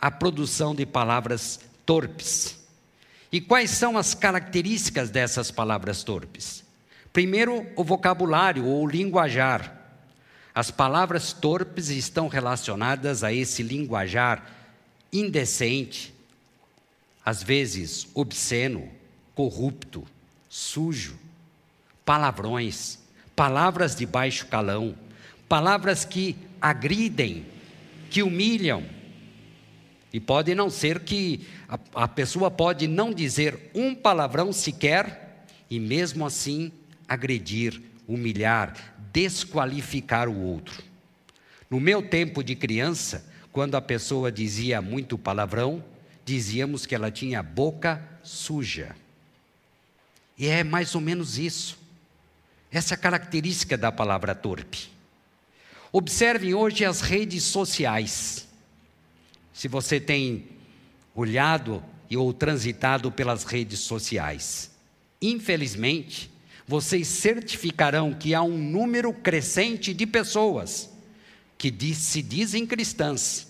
a 0.00 0.08
produção 0.08 0.72
de 0.72 0.86
palavras 0.86 1.58
torpes. 1.84 2.56
E 3.32 3.40
quais 3.40 3.72
são 3.72 3.98
as 3.98 4.14
características 4.14 5.10
dessas 5.10 5.50
palavras 5.50 6.04
torpes? 6.04 6.62
Primeiro, 7.12 7.66
o 7.74 7.82
vocabulário 7.82 8.66
ou 8.66 8.86
linguajar. 8.86 9.76
As 10.54 10.70
palavras 10.70 11.32
torpes 11.32 11.88
estão 11.88 12.28
relacionadas 12.28 13.24
a 13.24 13.32
esse 13.32 13.64
linguajar 13.64 14.48
indecente, 15.12 16.14
às 17.26 17.42
vezes 17.42 18.06
obsceno, 18.14 18.88
corrupto, 19.34 20.06
sujo, 20.48 21.18
palavrões, 22.04 22.98
palavras 23.34 23.94
de 23.94 24.06
baixo 24.06 24.46
calão, 24.46 24.94
palavras 25.48 26.04
que 26.04 26.36
agridem, 26.60 27.46
que 28.10 28.22
humilham, 28.22 28.84
e 30.12 30.20
pode 30.20 30.54
não 30.54 30.68
ser 30.68 31.00
que 31.00 31.46
a, 31.66 31.78
a 32.04 32.08
pessoa 32.08 32.50
pode 32.50 32.86
não 32.86 33.12
dizer 33.12 33.70
um 33.74 33.94
palavrão 33.94 34.52
sequer 34.52 35.46
e 35.70 35.80
mesmo 35.80 36.26
assim 36.26 36.70
agredir, 37.08 37.80
humilhar, 38.06 38.74
desqualificar 39.10 40.28
o 40.28 40.38
outro. 40.38 40.82
No 41.70 41.80
meu 41.80 42.02
tempo 42.02 42.44
de 42.44 42.54
criança, 42.54 43.24
quando 43.50 43.74
a 43.74 43.80
pessoa 43.80 44.30
dizia 44.30 44.82
muito 44.82 45.16
palavrão, 45.16 45.82
dizíamos 46.24 46.84
que 46.84 46.94
ela 46.94 47.10
tinha 47.10 47.42
boca 47.42 48.02
suja. 48.22 48.94
E 50.36 50.46
é 50.46 50.62
mais 50.62 50.94
ou 50.94 51.00
menos 51.00 51.38
isso. 51.38 51.78
Essa 52.72 52.94
é 52.94 52.96
a 52.96 52.98
característica 52.98 53.76
da 53.76 53.92
palavra 53.92 54.34
torpe. 54.34 54.90
Observem 55.92 56.54
hoje 56.54 56.86
as 56.86 57.02
redes 57.02 57.44
sociais. 57.44 58.48
Se 59.52 59.68
você 59.68 60.00
tem 60.00 60.46
olhado 61.14 61.84
e 62.08 62.16
ou 62.16 62.32
transitado 62.32 63.12
pelas 63.12 63.44
redes 63.44 63.80
sociais, 63.80 64.70
infelizmente, 65.20 66.30
vocês 66.66 67.06
certificarão 67.08 68.14
que 68.14 68.34
há 68.34 68.42
um 68.42 68.56
número 68.56 69.12
crescente 69.12 69.92
de 69.92 70.06
pessoas 70.06 70.88
que 71.58 71.70
diz, 71.70 71.98
se 71.98 72.22
dizem 72.22 72.66
cristãs 72.66 73.48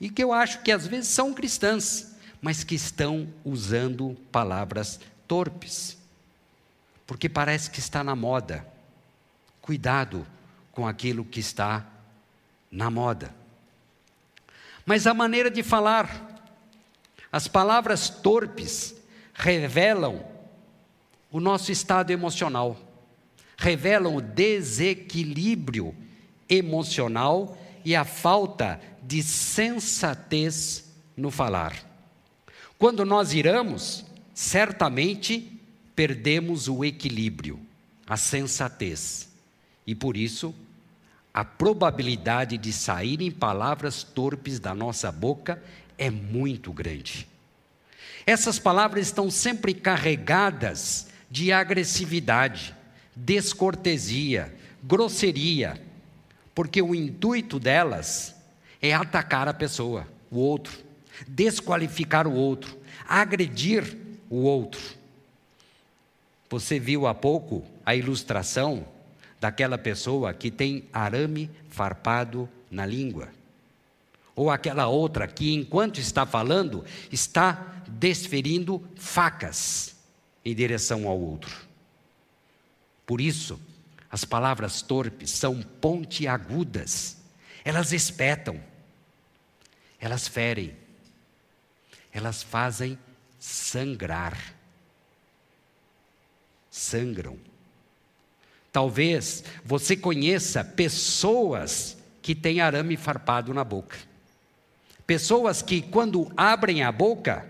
e 0.00 0.08
que 0.08 0.24
eu 0.24 0.32
acho 0.32 0.62
que 0.62 0.72
às 0.72 0.86
vezes 0.86 1.08
são 1.10 1.34
cristãs, 1.34 2.16
mas 2.40 2.64
que 2.64 2.74
estão 2.74 3.28
usando 3.44 4.16
palavras 4.32 4.98
torpes, 5.28 5.98
porque 7.12 7.28
parece 7.28 7.70
que 7.70 7.78
está 7.78 8.02
na 8.02 8.16
moda. 8.16 8.66
Cuidado 9.60 10.26
com 10.72 10.88
aquilo 10.88 11.26
que 11.26 11.40
está 11.40 11.86
na 12.70 12.90
moda. 12.90 13.34
Mas 14.86 15.06
a 15.06 15.12
maneira 15.12 15.50
de 15.50 15.62
falar, 15.62 16.42
as 17.30 17.46
palavras 17.46 18.08
torpes 18.08 18.94
revelam 19.34 20.24
o 21.30 21.38
nosso 21.38 21.70
estado 21.70 22.10
emocional, 22.12 22.78
revelam 23.58 24.16
o 24.16 24.22
desequilíbrio 24.22 25.94
emocional 26.48 27.58
e 27.84 27.94
a 27.94 28.06
falta 28.06 28.80
de 29.02 29.22
sensatez 29.22 30.90
no 31.14 31.30
falar. 31.30 31.76
Quando 32.78 33.04
nós 33.04 33.34
iramos, 33.34 34.02
certamente 34.32 35.51
perdemos 35.94 36.68
o 36.68 36.84
equilíbrio, 36.84 37.60
a 38.06 38.16
sensatez. 38.16 39.28
E 39.86 39.94
por 39.94 40.16
isso, 40.16 40.54
a 41.32 41.44
probabilidade 41.44 42.58
de 42.58 42.72
saírem 42.72 43.30
palavras 43.30 44.02
torpes 44.02 44.58
da 44.58 44.74
nossa 44.74 45.10
boca 45.10 45.62
é 45.96 46.10
muito 46.10 46.72
grande. 46.72 47.26
Essas 48.26 48.58
palavras 48.58 49.06
estão 49.06 49.30
sempre 49.30 49.74
carregadas 49.74 51.08
de 51.30 51.52
agressividade, 51.52 52.74
descortesia, 53.16 54.54
grosseria, 54.82 55.80
porque 56.54 56.80
o 56.82 56.94
intuito 56.94 57.58
delas 57.58 58.34
é 58.80 58.92
atacar 58.92 59.48
a 59.48 59.54
pessoa, 59.54 60.06
o 60.30 60.38
outro, 60.38 60.78
desqualificar 61.26 62.26
o 62.26 62.34
outro, 62.34 62.78
agredir 63.08 63.96
o 64.28 64.42
outro. 64.42 65.01
Você 66.52 66.78
viu 66.78 67.06
há 67.06 67.14
pouco 67.14 67.64
a 67.82 67.96
ilustração 67.96 68.86
daquela 69.40 69.78
pessoa 69.78 70.34
que 70.34 70.50
tem 70.50 70.86
arame 70.92 71.50
farpado 71.70 72.46
na 72.70 72.84
língua. 72.84 73.30
Ou 74.36 74.50
aquela 74.50 74.86
outra 74.86 75.26
que, 75.26 75.54
enquanto 75.54 75.96
está 75.98 76.26
falando, 76.26 76.84
está 77.10 77.82
desferindo 77.88 78.86
facas 78.96 79.96
em 80.44 80.54
direção 80.54 81.08
ao 81.08 81.18
outro. 81.18 81.56
Por 83.06 83.18
isso, 83.18 83.58
as 84.10 84.22
palavras 84.22 84.82
torpes 84.82 85.30
são 85.30 85.62
pontiagudas, 85.62 87.16
elas 87.64 87.94
espetam, 87.94 88.60
elas 89.98 90.28
ferem, 90.28 90.76
elas 92.12 92.42
fazem 92.42 92.98
sangrar. 93.38 94.60
Sangram. 96.72 97.36
Talvez 98.72 99.44
você 99.62 99.94
conheça 99.94 100.64
pessoas 100.64 101.98
que 102.22 102.34
têm 102.34 102.62
arame 102.62 102.96
farpado 102.96 103.52
na 103.52 103.62
boca. 103.62 103.98
Pessoas 105.06 105.60
que, 105.60 105.82
quando 105.82 106.32
abrem 106.34 106.82
a 106.82 106.90
boca, 106.90 107.46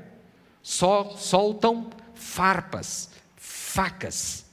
só 0.61 1.14
soltam 1.16 1.88
farpas, 2.16 3.11
facas. 3.37 4.44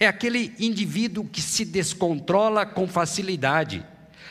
É 0.00 0.06
aquele 0.06 0.54
indivíduo 0.58 1.26
que 1.26 1.42
se 1.42 1.66
descontrola 1.66 2.64
com 2.64 2.88
facilidade. 2.88 3.84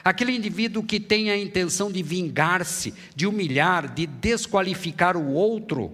Aquele 0.04 0.36
indivíduo 0.36 0.84
que 0.84 1.00
tem 1.00 1.30
a 1.30 1.38
intenção 1.38 1.92
de 1.92 2.02
vingar-se, 2.02 2.96
de 3.16 3.28
humilhar, 3.28 3.94
de 3.94 4.08
desqualificar 4.08 5.16
o 5.16 5.34
outro 5.34 5.94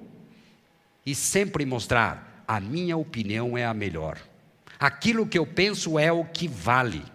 e 1.05 1.13
sempre 1.13 1.65
mostrar: 1.65 2.28
a 2.49 2.59
minha 2.59 2.97
opinião 2.97 3.55
é 3.55 3.63
a 3.63 3.75
melhor. 3.75 4.19
Aquilo 4.79 5.27
que 5.27 5.37
eu 5.37 5.45
penso 5.45 5.99
é 5.99 6.11
o 6.11 6.25
que 6.25 6.47
vale. 6.47 7.05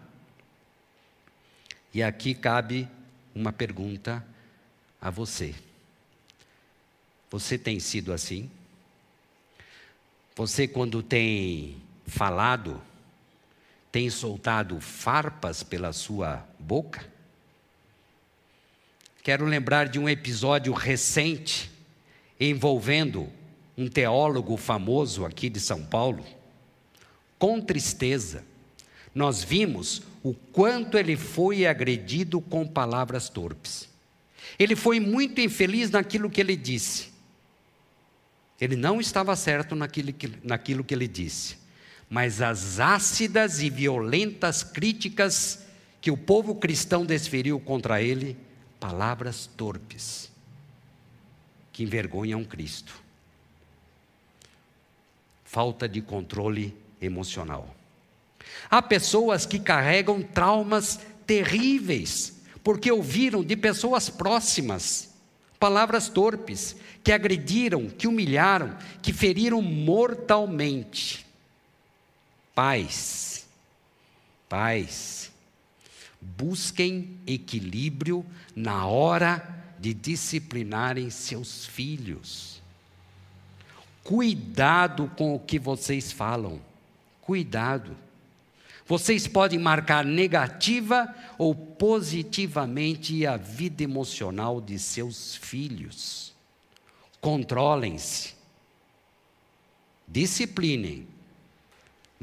E 1.92 2.04
aqui 2.04 2.36
cabe 2.36 2.88
uma 3.34 3.52
pergunta 3.52 4.24
a 5.00 5.10
você. 5.10 5.52
Você 7.32 7.58
tem 7.58 7.80
sido 7.80 8.12
assim? 8.12 8.48
Você, 10.36 10.68
quando 10.68 11.02
tem 11.02 11.82
falado, 12.06 12.80
tem 13.90 14.08
soltado 14.10 14.80
farpas 14.80 15.64
pela 15.64 15.92
sua 15.92 16.46
boca? 16.60 17.04
Quero 19.20 19.46
lembrar 19.46 19.88
de 19.88 19.98
um 19.98 20.08
episódio 20.08 20.72
recente 20.72 21.72
envolvendo 22.38 23.32
um 23.76 23.88
teólogo 23.88 24.56
famoso 24.56 25.24
aqui 25.24 25.48
de 25.48 25.60
São 25.60 25.84
Paulo. 25.84 26.24
Com 27.38 27.60
tristeza, 27.60 28.44
nós 29.14 29.42
vimos 29.42 30.02
o 30.22 30.32
quanto 30.34 30.96
ele 30.96 31.16
foi 31.16 31.66
agredido 31.66 32.40
com 32.40 32.66
palavras 32.66 33.28
torpes. 33.28 33.88
Ele 34.58 34.76
foi 34.76 35.00
muito 35.00 35.40
infeliz 35.40 35.90
naquilo 35.90 36.30
que 36.30 36.40
ele 36.40 36.56
disse. 36.56 37.12
Ele 38.60 38.76
não 38.76 39.00
estava 39.00 39.34
certo 39.34 39.74
naquilo 39.74 40.12
que, 40.12 40.32
naquilo 40.42 40.84
que 40.84 40.94
ele 40.94 41.08
disse 41.08 41.64
mas 42.08 42.40
as 42.40 42.78
ácidas 42.78 43.60
e 43.60 43.70
violentas 43.70 44.62
críticas 44.62 45.66
que 46.00 46.10
o 46.12 46.16
povo 46.16 46.54
cristão 46.54 47.04
desferiu 47.04 47.58
contra 47.58 48.00
ele, 48.00 48.36
palavras 48.78 49.46
torpes, 49.56 50.30
que 51.72 51.82
envergonham 51.82 52.44
Cristo. 52.44 53.02
Falta 55.54 55.88
de 55.88 56.02
controle 56.02 56.76
emocional. 57.00 57.72
Há 58.68 58.82
pessoas 58.82 59.46
que 59.46 59.60
carregam 59.60 60.20
traumas 60.20 60.98
terríveis, 61.24 62.40
porque 62.64 62.90
ouviram 62.90 63.44
de 63.44 63.56
pessoas 63.56 64.10
próximas 64.10 65.14
palavras 65.56 66.08
torpes, 66.08 66.74
que 67.04 67.12
agrediram, 67.12 67.88
que 67.88 68.08
humilharam, 68.08 68.76
que 69.00 69.12
feriram 69.12 69.62
mortalmente. 69.62 71.24
Pais, 72.52 73.46
pais, 74.48 75.30
busquem 76.20 77.16
equilíbrio 77.28 78.26
na 78.56 78.88
hora 78.88 79.72
de 79.78 79.94
disciplinarem 79.94 81.10
seus 81.10 81.64
filhos. 81.64 82.53
Cuidado 84.04 85.10
com 85.16 85.34
o 85.34 85.40
que 85.40 85.58
vocês 85.58 86.12
falam. 86.12 86.60
Cuidado. 87.20 87.96
Vocês 88.86 89.26
podem 89.26 89.58
marcar 89.58 90.04
negativa 90.04 91.12
ou 91.38 91.54
positivamente 91.54 93.26
a 93.26 93.36
vida 93.36 93.82
emocional 93.82 94.60
de 94.60 94.78
seus 94.78 95.34
filhos. 95.34 96.32
Controlem-se. 97.20 98.34
Disciplinem 100.06 101.08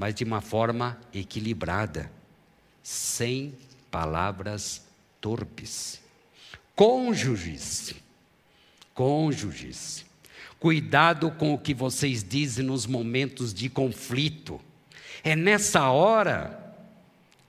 mas 0.01 0.15
de 0.15 0.23
uma 0.23 0.41
forma 0.41 0.99
equilibrada, 1.13 2.11
sem 2.81 3.53
palavras 3.91 4.81
torpes. 5.19 6.01
Cônjuges, 6.75 7.93
cônjuges, 8.95 10.03
cuidado 10.61 11.31
com 11.31 11.55
o 11.55 11.57
que 11.57 11.73
vocês 11.73 12.23
dizem 12.23 12.63
nos 12.63 12.85
momentos 12.85 13.51
de 13.51 13.67
conflito. 13.67 14.61
É 15.23 15.35
nessa 15.35 15.89
hora, 15.89 16.75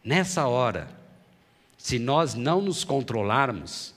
nessa 0.03 0.46
hora, 0.46 0.88
se 1.77 1.98
nós 1.98 2.33
não 2.33 2.62
nos 2.62 2.85
controlarmos, 2.85 3.94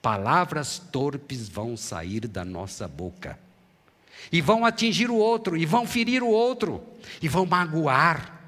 palavras 0.00 0.78
torpes 0.78 1.48
vão 1.48 1.76
sair 1.76 2.28
da 2.28 2.44
nossa 2.44 2.86
boca 2.86 3.36
e 4.30 4.40
vão 4.40 4.64
atingir 4.64 5.10
o 5.10 5.16
outro, 5.16 5.56
e 5.56 5.66
vão 5.66 5.84
ferir 5.84 6.22
o 6.22 6.28
outro, 6.28 6.84
e 7.20 7.28
vão 7.28 7.44
magoar, 7.44 8.40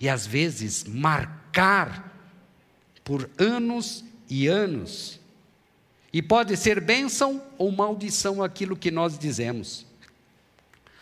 e 0.00 0.08
às 0.08 0.26
vezes 0.26 0.82
marcar 0.82 2.12
por 3.04 3.30
anos 3.38 4.04
e 4.28 4.48
anos 4.48 5.20
E 6.14 6.22
pode 6.22 6.56
ser 6.56 6.80
bênção 6.80 7.42
ou 7.58 7.72
maldição 7.72 8.40
aquilo 8.40 8.76
que 8.76 8.88
nós 8.88 9.18
dizemos. 9.18 9.84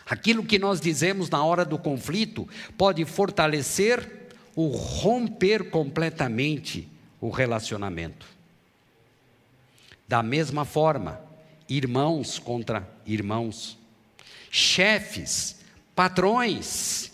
Aquilo 0.07 0.43
que 0.43 0.59
nós 0.59 0.81
dizemos 0.81 1.29
na 1.29 1.45
hora 1.45 1.67
do 1.67 1.79
conflito 1.79 2.49
pode 2.79 3.05
fortalecer 3.05 4.31
ou 4.57 4.71
romper 4.71 5.69
completamente 5.69 6.89
o 7.21 7.29
relacionamento. 7.29 8.27
Da 10.09 10.23
mesma 10.23 10.65
forma, 10.65 11.21
irmãos 11.69 12.39
contra 12.39 12.89
irmãos, 13.05 13.77
chefes, 14.51 15.61
patrões, 15.95 17.13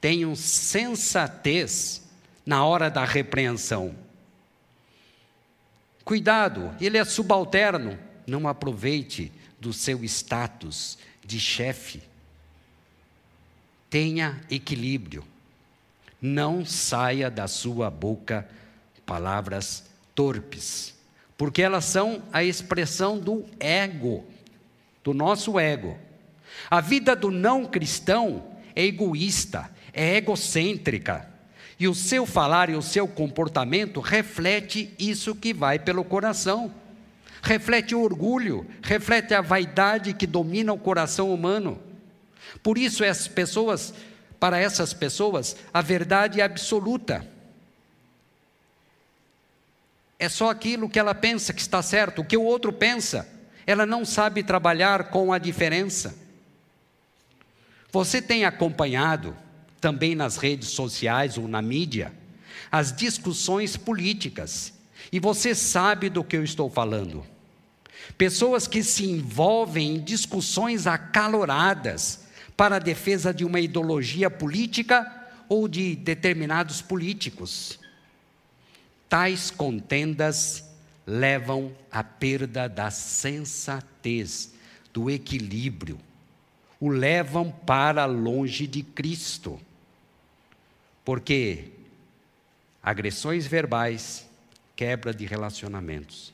tenham 0.00 0.36
sensatez 0.36 2.08
na 2.46 2.64
hora 2.64 2.88
da 2.88 3.04
repreensão. 3.04 3.92
Cuidado, 6.10 6.74
ele 6.80 6.98
é 6.98 7.04
subalterno, 7.04 7.96
não 8.26 8.48
aproveite 8.48 9.30
do 9.60 9.72
seu 9.72 10.02
status 10.02 10.98
de 11.24 11.38
chefe. 11.38 12.02
Tenha 13.88 14.40
equilíbrio. 14.50 15.22
Não 16.20 16.66
saia 16.66 17.30
da 17.30 17.46
sua 17.46 17.88
boca 17.92 18.44
palavras 19.06 19.84
torpes, 20.12 20.96
porque 21.38 21.62
elas 21.62 21.84
são 21.84 22.24
a 22.32 22.42
expressão 22.42 23.16
do 23.16 23.44
ego, 23.60 24.24
do 25.04 25.14
nosso 25.14 25.60
ego. 25.60 25.96
A 26.68 26.80
vida 26.80 27.14
do 27.14 27.30
não 27.30 27.64
cristão 27.66 28.56
é 28.74 28.84
egoísta, 28.84 29.70
é 29.92 30.16
egocêntrica. 30.16 31.29
E 31.80 31.88
o 31.88 31.94
seu 31.94 32.26
falar 32.26 32.68
e 32.68 32.74
o 32.74 32.82
seu 32.82 33.08
comportamento 33.08 34.00
reflete 34.00 34.94
isso 34.98 35.34
que 35.34 35.54
vai 35.54 35.78
pelo 35.78 36.04
coração. 36.04 36.70
Reflete 37.42 37.94
o 37.94 38.02
orgulho, 38.02 38.66
reflete 38.82 39.32
a 39.32 39.40
vaidade 39.40 40.12
que 40.12 40.26
domina 40.26 40.74
o 40.74 40.78
coração 40.78 41.32
humano. 41.32 41.80
Por 42.62 42.76
isso 42.76 43.02
as 43.02 43.26
pessoas, 43.26 43.94
para 44.38 44.58
essas 44.58 44.92
pessoas, 44.92 45.56
a 45.72 45.80
verdade 45.80 46.42
é 46.42 46.44
absoluta. 46.44 47.26
É 50.18 50.28
só 50.28 50.50
aquilo 50.50 50.86
que 50.86 50.98
ela 50.98 51.14
pensa 51.14 51.54
que 51.54 51.62
está 51.62 51.80
certo, 51.80 52.20
o 52.20 52.24
que 52.26 52.36
o 52.36 52.44
outro 52.44 52.74
pensa. 52.74 53.26
Ela 53.66 53.86
não 53.86 54.04
sabe 54.04 54.42
trabalhar 54.42 55.04
com 55.04 55.32
a 55.32 55.38
diferença. 55.38 56.14
Você 57.90 58.20
tem 58.20 58.44
acompanhado, 58.44 59.34
também 59.80 60.14
nas 60.14 60.36
redes 60.36 60.68
sociais 60.68 61.38
ou 61.38 61.48
na 61.48 61.62
mídia, 61.62 62.12
as 62.70 62.94
discussões 62.94 63.76
políticas. 63.76 64.72
E 65.10 65.18
você 65.18 65.54
sabe 65.54 66.08
do 66.08 66.22
que 66.22 66.36
eu 66.36 66.44
estou 66.44 66.70
falando. 66.70 67.24
Pessoas 68.16 68.66
que 68.66 68.82
se 68.82 69.06
envolvem 69.06 69.96
em 69.96 70.00
discussões 70.00 70.86
acaloradas 70.86 72.26
para 72.56 72.76
a 72.76 72.80
defesa 72.80 73.32
de 73.32 73.44
uma 73.44 73.60
ideologia 73.60 74.30
política 74.30 75.10
ou 75.48 75.66
de 75.66 75.96
determinados 75.96 76.82
políticos. 76.82 77.78
Tais 79.08 79.50
contendas 79.50 80.64
levam 81.06 81.72
à 81.90 82.04
perda 82.04 82.68
da 82.68 82.90
sensatez, 82.90 84.52
do 84.92 85.10
equilíbrio 85.10 85.98
o 86.80 86.88
levam 86.88 87.50
para 87.50 88.06
longe 88.06 88.66
de 88.66 88.82
Cristo. 88.82 89.60
Porque 91.10 91.72
agressões 92.80 93.44
verbais, 93.44 94.30
quebra 94.76 95.12
de 95.12 95.26
relacionamentos. 95.26 96.32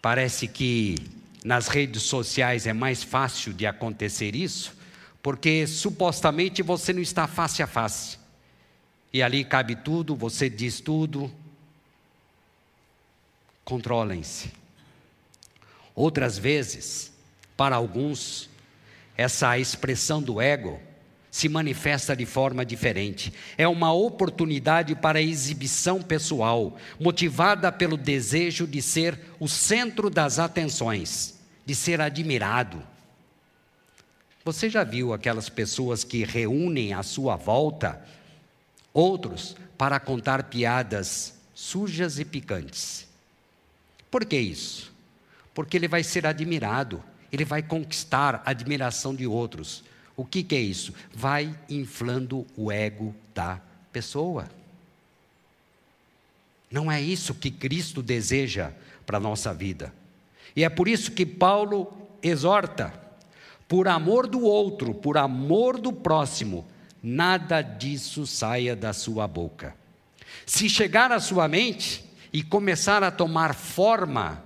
Parece 0.00 0.46
que 0.46 0.94
nas 1.44 1.66
redes 1.66 2.02
sociais 2.02 2.64
é 2.64 2.72
mais 2.72 3.02
fácil 3.02 3.52
de 3.52 3.66
acontecer 3.66 4.36
isso, 4.36 4.72
porque 5.20 5.66
supostamente 5.66 6.62
você 6.62 6.92
não 6.92 7.02
está 7.02 7.26
face 7.26 7.60
a 7.60 7.66
face. 7.66 8.20
E 9.12 9.20
ali 9.20 9.44
cabe 9.44 9.74
tudo, 9.74 10.14
você 10.14 10.48
diz 10.48 10.78
tudo. 10.78 11.28
Controlem-se. 13.64 14.52
Outras 15.92 16.38
vezes, 16.38 17.12
para 17.56 17.74
alguns, 17.74 18.48
essa 19.16 19.58
expressão 19.58 20.22
do 20.22 20.40
ego 20.40 20.86
se 21.38 21.48
manifesta 21.48 22.16
de 22.16 22.26
forma 22.26 22.64
diferente. 22.66 23.32
É 23.56 23.68
uma 23.68 23.92
oportunidade 23.92 24.96
para 24.96 25.22
exibição 25.22 26.02
pessoal, 26.02 26.76
motivada 26.98 27.70
pelo 27.70 27.96
desejo 27.96 28.66
de 28.66 28.82
ser 28.82 29.18
o 29.38 29.46
centro 29.46 30.10
das 30.10 30.40
atenções, 30.40 31.38
de 31.64 31.76
ser 31.76 32.00
admirado. 32.00 32.82
Você 34.44 34.68
já 34.68 34.82
viu 34.82 35.12
aquelas 35.12 35.48
pessoas 35.48 36.02
que 36.02 36.24
reúnem 36.24 36.92
à 36.92 37.04
sua 37.04 37.36
volta 37.36 38.04
outros 38.92 39.56
para 39.76 40.00
contar 40.00 40.44
piadas 40.44 41.34
sujas 41.54 42.18
e 42.18 42.24
picantes? 42.24 43.06
Por 44.10 44.24
que 44.24 44.36
isso? 44.36 44.92
Porque 45.54 45.76
ele 45.76 45.86
vai 45.86 46.02
ser 46.02 46.26
admirado 46.26 47.04
ele 47.30 47.44
vai 47.44 47.62
conquistar 47.62 48.42
a 48.44 48.50
admiração 48.50 49.14
de 49.14 49.26
outros. 49.26 49.84
O 50.18 50.24
que, 50.24 50.42
que 50.42 50.56
é 50.56 50.60
isso? 50.60 50.92
Vai 51.14 51.56
inflando 51.70 52.44
o 52.56 52.72
ego 52.72 53.14
da 53.32 53.60
pessoa. 53.92 54.48
Não 56.68 56.90
é 56.90 57.00
isso 57.00 57.32
que 57.36 57.52
Cristo 57.52 58.02
deseja 58.02 58.72
para 59.06 59.18
a 59.18 59.20
nossa 59.20 59.54
vida. 59.54 59.94
E 60.56 60.64
é 60.64 60.68
por 60.68 60.88
isso 60.88 61.12
que 61.12 61.24
Paulo 61.24 61.96
exorta: 62.20 62.92
por 63.68 63.86
amor 63.86 64.26
do 64.26 64.40
outro, 64.40 64.92
por 64.92 65.16
amor 65.16 65.78
do 65.78 65.92
próximo, 65.92 66.66
nada 67.00 67.62
disso 67.62 68.26
saia 68.26 68.74
da 68.74 68.92
sua 68.92 69.28
boca. 69.28 69.76
Se 70.44 70.68
chegar 70.68 71.12
à 71.12 71.20
sua 71.20 71.46
mente 71.46 72.04
e 72.32 72.42
começar 72.42 73.04
a 73.04 73.12
tomar 73.12 73.54
forma, 73.54 74.42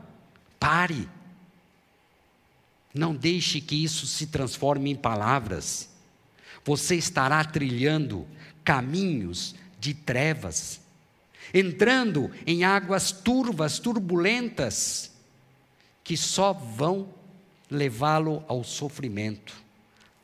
pare 0.61 1.09
não 2.95 3.15
deixe 3.15 3.61
que 3.61 3.83
isso 3.83 4.07
se 4.07 4.27
transforme 4.27 4.91
em 4.91 4.97
palavras. 4.97 5.89
Você 6.65 6.97
estará 6.97 7.45
trilhando 7.45 8.27
caminhos 8.65 9.55
de 9.81 9.95
trevas, 9.95 10.81
entrando 11.53 12.31
em 12.47 12.65
águas 12.65 13.11
turvas, 13.11 13.79
turbulentas, 13.79 15.11
que 16.05 16.17
só 16.17 16.53
vão 16.53 17.09
levá-lo 17.71 18.45
ao 18.47 18.63
sofrimento, 18.63 19.55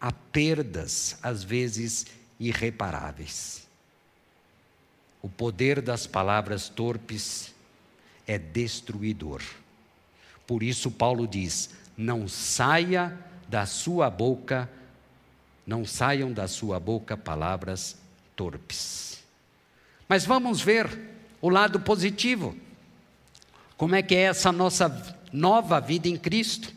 a 0.01 0.13
perdas, 0.13 1.19
às 1.23 1.43
vezes 1.43 2.07
irreparáveis. 2.39 3.67
O 5.21 5.29
poder 5.29 5.81
das 5.81 6.07
palavras 6.07 6.69
torpes 6.69 7.53
é 8.27 8.39
destruidor. 8.39 9.43
Por 10.47 10.63
isso, 10.63 10.91
Paulo 10.91 11.27
diz: 11.27 11.71
não 11.99 12.29
saia 12.29 13.19
da 13.49 13.67
sua 13.67 14.09
boca, 14.09 14.71
não 15.67 15.85
saiam 15.85 16.33
da 16.33 16.47
sua 16.47 16.79
boca 16.79 17.17
palavras 17.17 17.99
torpes. 18.37 19.25
Mas 20.09 20.25
vamos 20.25 20.61
ver 20.61 20.89
o 21.43 21.49
lado 21.49 21.81
positivo. 21.81 22.57
Como 23.77 23.97
é 23.97 24.03
que 24.03 24.15
é 24.15 24.23
essa 24.23 24.53
nossa 24.53 25.17
nova 25.33 25.81
vida 25.81 26.07
em 26.07 26.17
Cristo? 26.17 26.73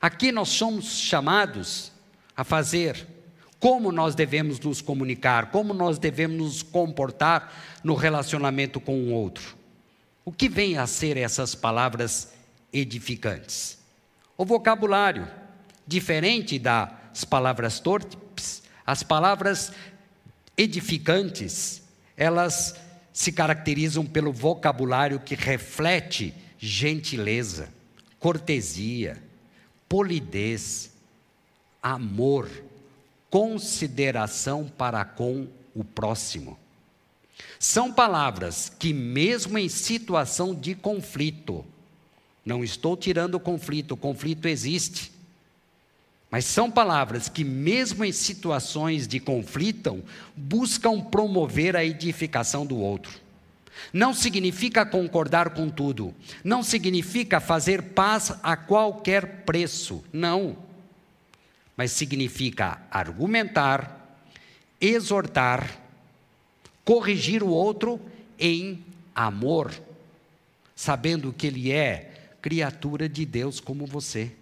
Aqui 0.00 0.30
nós 0.30 0.50
somos 0.50 0.96
chamados 0.96 1.90
a 2.36 2.44
fazer 2.44 3.06
como 3.58 3.90
nós 3.90 4.14
devemos 4.14 4.60
nos 4.60 4.80
comunicar, 4.80 5.50
como 5.50 5.74
nós 5.74 5.98
devemos 5.98 6.36
nos 6.36 6.62
comportar 6.62 7.52
no 7.82 7.94
relacionamento 7.94 8.80
com 8.80 8.96
o 8.96 9.12
outro. 9.12 9.56
O 10.24 10.32
que 10.32 10.48
vem 10.48 10.78
a 10.78 10.86
ser 10.86 11.16
essas 11.16 11.54
palavras 11.54 12.32
edificantes? 12.72 13.81
O 14.42 14.44
vocabulário, 14.44 15.28
diferente 15.86 16.58
das 16.58 17.24
palavras 17.24 17.78
torpes, 17.78 18.60
as 18.84 19.04
palavras 19.04 19.70
edificantes, 20.56 21.80
elas 22.16 22.74
se 23.12 23.30
caracterizam 23.30 24.04
pelo 24.04 24.32
vocabulário 24.32 25.20
que 25.20 25.36
reflete 25.36 26.34
gentileza, 26.58 27.68
cortesia, 28.18 29.22
polidez, 29.88 30.90
amor, 31.80 32.50
consideração 33.30 34.66
para 34.76 35.04
com 35.04 35.46
o 35.72 35.84
próximo. 35.84 36.58
São 37.60 37.92
palavras 37.92 38.72
que, 38.76 38.92
mesmo 38.92 39.56
em 39.56 39.68
situação 39.68 40.52
de 40.52 40.74
conflito, 40.74 41.64
não 42.44 42.64
estou 42.64 42.96
tirando 42.96 43.36
o 43.36 43.40
conflito, 43.40 43.92
o 43.92 43.96
conflito 43.96 44.46
existe. 44.46 45.12
Mas 46.30 46.46
são 46.46 46.70
palavras 46.70 47.28
que, 47.28 47.44
mesmo 47.44 48.04
em 48.04 48.10
situações 48.10 49.06
de 49.06 49.20
conflito, 49.20 50.02
buscam 50.34 51.00
promover 51.00 51.76
a 51.76 51.84
edificação 51.84 52.64
do 52.64 52.78
outro. 52.78 53.20
Não 53.92 54.14
significa 54.14 54.86
concordar 54.86 55.50
com 55.50 55.68
tudo. 55.68 56.14
Não 56.42 56.62
significa 56.62 57.38
fazer 57.38 57.82
paz 57.82 58.32
a 58.42 58.56
qualquer 58.56 59.44
preço. 59.44 60.02
Não. 60.12 60.56
Mas 61.76 61.92
significa 61.92 62.80
argumentar, 62.90 64.18
exortar, 64.80 65.78
corrigir 66.84 67.42
o 67.42 67.48
outro 67.48 68.00
em 68.38 68.82
amor, 69.14 69.72
sabendo 70.74 71.32
que 71.32 71.46
ele 71.46 71.70
é 71.70 72.11
criatura 72.42 73.08
de 73.08 73.24
Deus 73.24 73.60
como 73.60 73.86
você. 73.86 74.32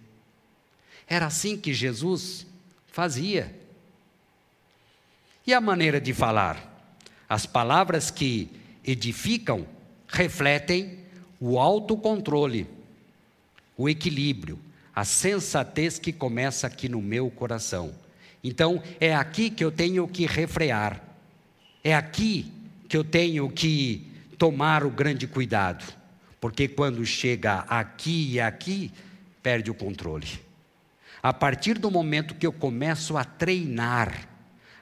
Era 1.07 1.27
assim 1.27 1.55
que 1.55 1.73
Jesus 1.73 2.45
fazia. 2.87 3.55
E 5.47 5.53
a 5.53 5.61
maneira 5.61 6.01
de 6.01 6.13
falar? 6.13 6.67
As 7.29 7.45
palavras 7.45 8.11
que 8.11 8.49
edificam 8.83 9.65
refletem 10.07 10.99
o 11.39 11.57
autocontrole, 11.57 12.67
o 13.77 13.87
equilíbrio, 13.87 14.59
a 14.93 15.05
sensatez 15.05 15.97
que 15.97 16.11
começa 16.11 16.67
aqui 16.67 16.89
no 16.89 17.01
meu 17.01 17.29
coração. 17.31 17.95
Então, 18.43 18.81
é 18.99 19.15
aqui 19.15 19.49
que 19.49 19.63
eu 19.63 19.71
tenho 19.71 20.07
que 20.07 20.25
refrear, 20.25 21.01
é 21.83 21.95
aqui 21.95 22.51
que 22.89 22.97
eu 22.97 23.03
tenho 23.03 23.49
que 23.49 24.07
tomar 24.37 24.83
o 24.83 24.89
grande 24.89 25.27
cuidado, 25.27 25.85
porque 26.41 26.67
quando 26.67 27.05
chega 27.05 27.59
aqui 27.69 28.31
e 28.31 28.41
aqui, 28.41 28.91
perde 29.43 29.69
o 29.69 29.75
controle. 29.75 30.27
A 31.21 31.31
partir 31.31 31.77
do 31.77 31.91
momento 31.91 32.33
que 32.33 32.47
eu 32.47 32.51
começo 32.51 33.15
a 33.15 33.23
treinar 33.23 34.27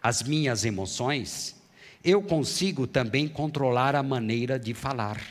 as 0.01 0.23
minhas 0.23 0.63
emoções, 0.63 1.61
eu 2.01 2.21
consigo 2.21 2.87
também 2.87 3.27
controlar 3.27 3.93
a 3.93 4.01
maneira 4.01 4.57
de 4.57 4.73
falar. 4.73 5.21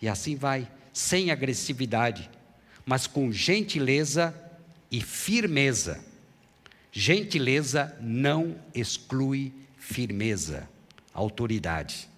E 0.00 0.08
assim 0.08 0.34
vai, 0.34 0.66
sem 0.90 1.30
agressividade, 1.30 2.30
mas 2.86 3.06
com 3.06 3.30
gentileza 3.30 4.34
e 4.90 5.02
firmeza. 5.02 6.02
Gentileza 6.90 7.94
não 8.00 8.56
exclui 8.74 9.52
firmeza, 9.76 10.66
autoridade. 11.12 12.08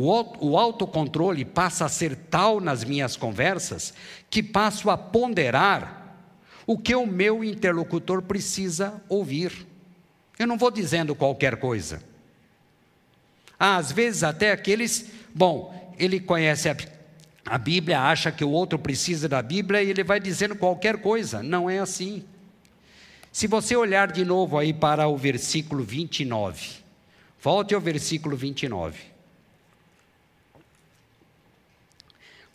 O 0.00 0.56
autocontrole 0.56 1.44
passa 1.44 1.84
a 1.84 1.88
ser 1.88 2.14
tal 2.14 2.60
nas 2.60 2.84
minhas 2.84 3.16
conversas 3.16 3.92
que 4.30 4.44
passo 4.44 4.90
a 4.90 4.96
ponderar 4.96 6.16
o 6.64 6.78
que 6.78 6.94
o 6.94 7.04
meu 7.04 7.42
interlocutor 7.42 8.22
precisa 8.22 9.02
ouvir. 9.08 9.66
Eu 10.38 10.46
não 10.46 10.56
vou 10.56 10.70
dizendo 10.70 11.16
qualquer 11.16 11.56
coisa. 11.56 12.00
às 13.58 13.90
vezes 13.90 14.22
até 14.22 14.52
aqueles, 14.52 15.10
bom, 15.34 15.92
ele 15.98 16.20
conhece 16.20 16.68
a, 16.68 16.76
a 17.44 17.58
Bíblia, 17.58 18.00
acha 18.00 18.30
que 18.30 18.44
o 18.44 18.50
outro 18.50 18.78
precisa 18.78 19.28
da 19.28 19.42
Bíblia 19.42 19.82
e 19.82 19.90
ele 19.90 20.04
vai 20.04 20.20
dizendo 20.20 20.54
qualquer 20.54 20.98
coisa. 20.98 21.42
Não 21.42 21.68
é 21.68 21.80
assim. 21.80 22.22
Se 23.32 23.48
você 23.48 23.74
olhar 23.74 24.12
de 24.12 24.24
novo 24.24 24.58
aí 24.58 24.72
para 24.72 25.08
o 25.08 25.16
versículo 25.16 25.82
29, 25.82 26.68
volte 27.42 27.74
ao 27.74 27.80
versículo 27.80 28.36
29. 28.36 29.17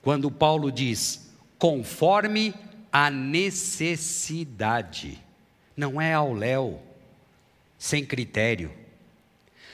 Quando 0.04 0.30
Paulo 0.30 0.72
diz, 0.72 1.34
conforme 1.58 2.54
a 2.92 3.10
necessidade, 3.10 5.20
não 5.76 6.00
é 6.00 6.14
ao 6.14 6.32
léu, 6.34 6.80
sem 7.78 8.06
critério. 8.06 8.72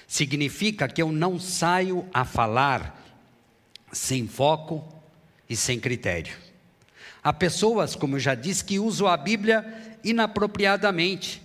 Significa 0.08 0.88
que 0.88 1.02
eu 1.02 1.12
não 1.12 1.38
saio 1.40 2.08
a 2.14 2.24
falar 2.24 2.96
sem 3.92 4.28
foco 4.28 4.88
e 5.50 5.56
sem 5.56 5.80
critério. 5.80 6.38
Há 7.24 7.34
pessoas, 7.34 7.96
como 7.96 8.16
eu 8.16 8.20
já 8.20 8.36
disse, 8.36 8.64
que 8.64 8.78
usam 8.78 9.08
a 9.08 9.18
Bíblia 9.18 9.98
inapropriadamente. 10.04 11.42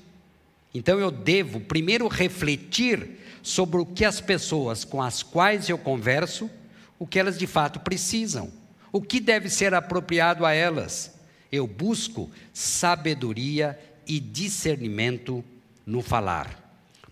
Então 0.75 1.01
eu 1.01 1.11
devo 1.11 1.59
primeiro 1.59 2.07
refletir 2.07 3.19
sobre 3.43 3.81
o 3.81 3.87
que 3.87 4.05
as 4.05 4.21
pessoas 4.21 4.85
com 4.85 5.01
as 5.01 5.23
quais 5.23 5.71
eu 5.71 5.79
converso, 5.79 6.51
o 6.99 7.07
que 7.07 7.19
elas 7.19 7.39
de 7.39 7.47
fato 7.47 7.81
precisam. 7.81 8.53
O 8.95 9.03
que 9.03 9.19
deve 9.19 9.51
ser 9.51 9.75
apropriado 9.75 10.47
a 10.47 10.53
elas? 10.53 11.19
Eu 11.51 11.67
busco 11.67 12.31
sabedoria 12.53 13.77
e 14.07 14.21
discernimento 14.21 15.45
no 15.85 16.01
falar. 16.01 16.57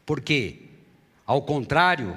Porque, 0.06 0.60
ao 1.26 1.42
contrário 1.42 2.16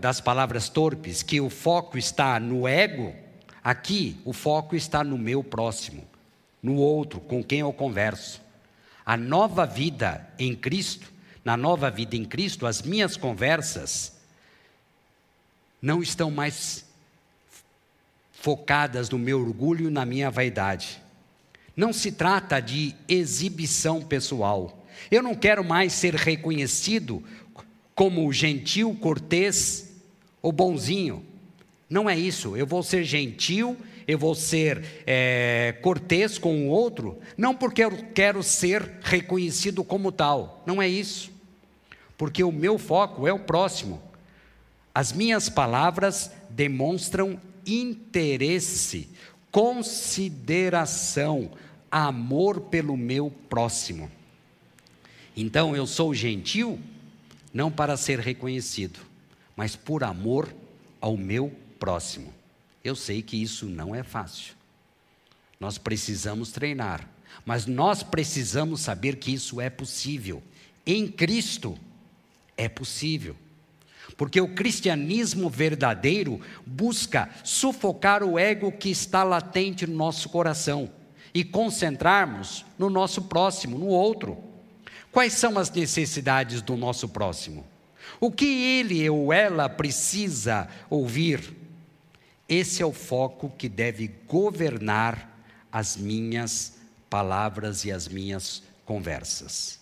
das 0.00 0.20
palavras 0.20 0.68
torpes, 0.68 1.22
que 1.22 1.40
o 1.40 1.48
foco 1.48 1.96
está 1.96 2.40
no 2.40 2.66
ego, 2.66 3.14
aqui 3.62 4.20
o 4.24 4.32
foco 4.32 4.74
está 4.74 5.04
no 5.04 5.16
meu 5.16 5.44
próximo, 5.44 6.04
no 6.60 6.74
outro 6.74 7.20
com 7.20 7.44
quem 7.44 7.60
eu 7.60 7.72
converso. 7.72 8.42
A 9.06 9.16
nova 9.16 9.64
vida 9.64 10.28
em 10.36 10.56
Cristo, 10.56 11.12
na 11.44 11.56
nova 11.56 11.92
vida 11.92 12.16
em 12.16 12.24
Cristo, 12.24 12.66
as 12.66 12.82
minhas 12.82 13.16
conversas 13.16 14.20
não 15.80 16.02
estão 16.02 16.28
mais 16.28 16.90
focadas 18.42 19.08
no 19.08 19.20
meu 19.20 19.40
orgulho 19.40 19.86
e 19.86 19.92
na 19.92 20.04
minha 20.04 20.28
vaidade. 20.28 21.00
Não 21.76 21.92
se 21.92 22.10
trata 22.10 22.58
de 22.58 22.92
exibição 23.08 24.02
pessoal. 24.02 24.84
Eu 25.12 25.22
não 25.22 25.32
quero 25.32 25.62
mais 25.62 25.92
ser 25.92 26.16
reconhecido 26.16 27.22
como 27.94 28.32
gentil, 28.32 28.96
cortês 29.00 29.94
ou 30.42 30.50
bonzinho. 30.50 31.24
Não 31.88 32.10
é 32.10 32.18
isso. 32.18 32.56
Eu 32.56 32.66
vou 32.66 32.82
ser 32.82 33.04
gentil, 33.04 33.76
eu 34.08 34.18
vou 34.18 34.34
ser 34.34 34.84
é, 35.06 35.76
cortês 35.80 36.36
com 36.36 36.66
o 36.66 36.68
outro, 36.68 37.20
não 37.38 37.54
porque 37.54 37.84
eu 37.84 37.92
quero 38.12 38.42
ser 38.42 38.98
reconhecido 39.02 39.84
como 39.84 40.10
tal. 40.10 40.64
Não 40.66 40.82
é 40.82 40.88
isso. 40.88 41.30
Porque 42.18 42.42
o 42.42 42.50
meu 42.50 42.76
foco 42.76 43.24
é 43.24 43.32
o 43.32 43.38
próximo. 43.38 44.02
As 44.92 45.12
minhas 45.12 45.48
palavras 45.48 46.32
demonstram 46.50 47.40
interesse, 47.66 49.08
consideração, 49.50 51.50
amor 51.90 52.62
pelo 52.62 52.96
meu 52.96 53.30
próximo. 53.48 54.10
Então 55.36 55.76
eu 55.76 55.86
sou 55.86 56.14
gentil 56.14 56.78
não 57.52 57.70
para 57.70 57.96
ser 57.96 58.18
reconhecido, 58.18 59.00
mas 59.56 59.76
por 59.76 60.04
amor 60.04 60.52
ao 61.00 61.16
meu 61.16 61.52
próximo. 61.78 62.32
Eu 62.82 62.96
sei 62.96 63.22
que 63.22 63.36
isso 63.36 63.66
não 63.66 63.94
é 63.94 64.02
fácil. 64.02 64.54
Nós 65.60 65.78
precisamos 65.78 66.50
treinar, 66.50 67.08
mas 67.44 67.66
nós 67.66 68.02
precisamos 68.02 68.80
saber 68.80 69.16
que 69.16 69.32
isso 69.32 69.60
é 69.60 69.70
possível. 69.70 70.42
Em 70.84 71.06
Cristo 71.06 71.78
é 72.56 72.68
possível. 72.68 73.36
Porque 74.22 74.40
o 74.40 74.46
cristianismo 74.46 75.50
verdadeiro 75.50 76.40
busca 76.64 77.28
sufocar 77.42 78.22
o 78.22 78.38
ego 78.38 78.70
que 78.70 78.88
está 78.88 79.24
latente 79.24 79.84
no 79.84 79.96
nosso 79.96 80.28
coração 80.28 80.88
e 81.34 81.42
concentrarmos 81.42 82.64
no 82.78 82.88
nosso 82.88 83.22
próximo, 83.22 83.76
no 83.76 83.86
outro. 83.86 84.38
Quais 85.10 85.32
são 85.32 85.58
as 85.58 85.72
necessidades 85.72 86.62
do 86.62 86.76
nosso 86.76 87.08
próximo? 87.08 87.66
O 88.20 88.30
que 88.30 88.44
ele 88.44 89.10
ou 89.10 89.32
ela 89.32 89.68
precisa 89.68 90.68
ouvir? 90.88 91.52
Esse 92.48 92.80
é 92.80 92.86
o 92.86 92.92
foco 92.92 93.52
que 93.58 93.68
deve 93.68 94.06
governar 94.28 95.36
as 95.72 95.96
minhas 95.96 96.74
palavras 97.10 97.84
e 97.84 97.90
as 97.90 98.06
minhas 98.06 98.62
conversas. 98.86 99.80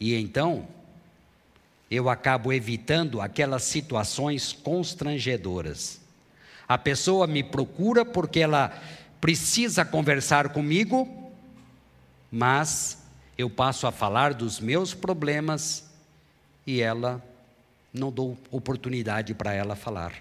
E 0.00 0.14
então, 0.14 0.66
eu 1.94 2.08
acabo 2.08 2.54
evitando 2.54 3.20
aquelas 3.20 3.64
situações 3.64 4.50
constrangedoras. 4.50 6.00
A 6.66 6.78
pessoa 6.78 7.26
me 7.26 7.42
procura 7.42 8.02
porque 8.02 8.40
ela 8.40 8.72
precisa 9.20 9.84
conversar 9.84 10.48
comigo, 10.54 11.30
mas 12.30 13.04
eu 13.36 13.50
passo 13.50 13.86
a 13.86 13.92
falar 13.92 14.32
dos 14.32 14.58
meus 14.58 14.94
problemas 14.94 15.84
e 16.66 16.80
ela 16.80 17.22
não 17.92 18.10
dou 18.10 18.38
oportunidade 18.50 19.34
para 19.34 19.52
ela 19.52 19.76
falar, 19.76 20.14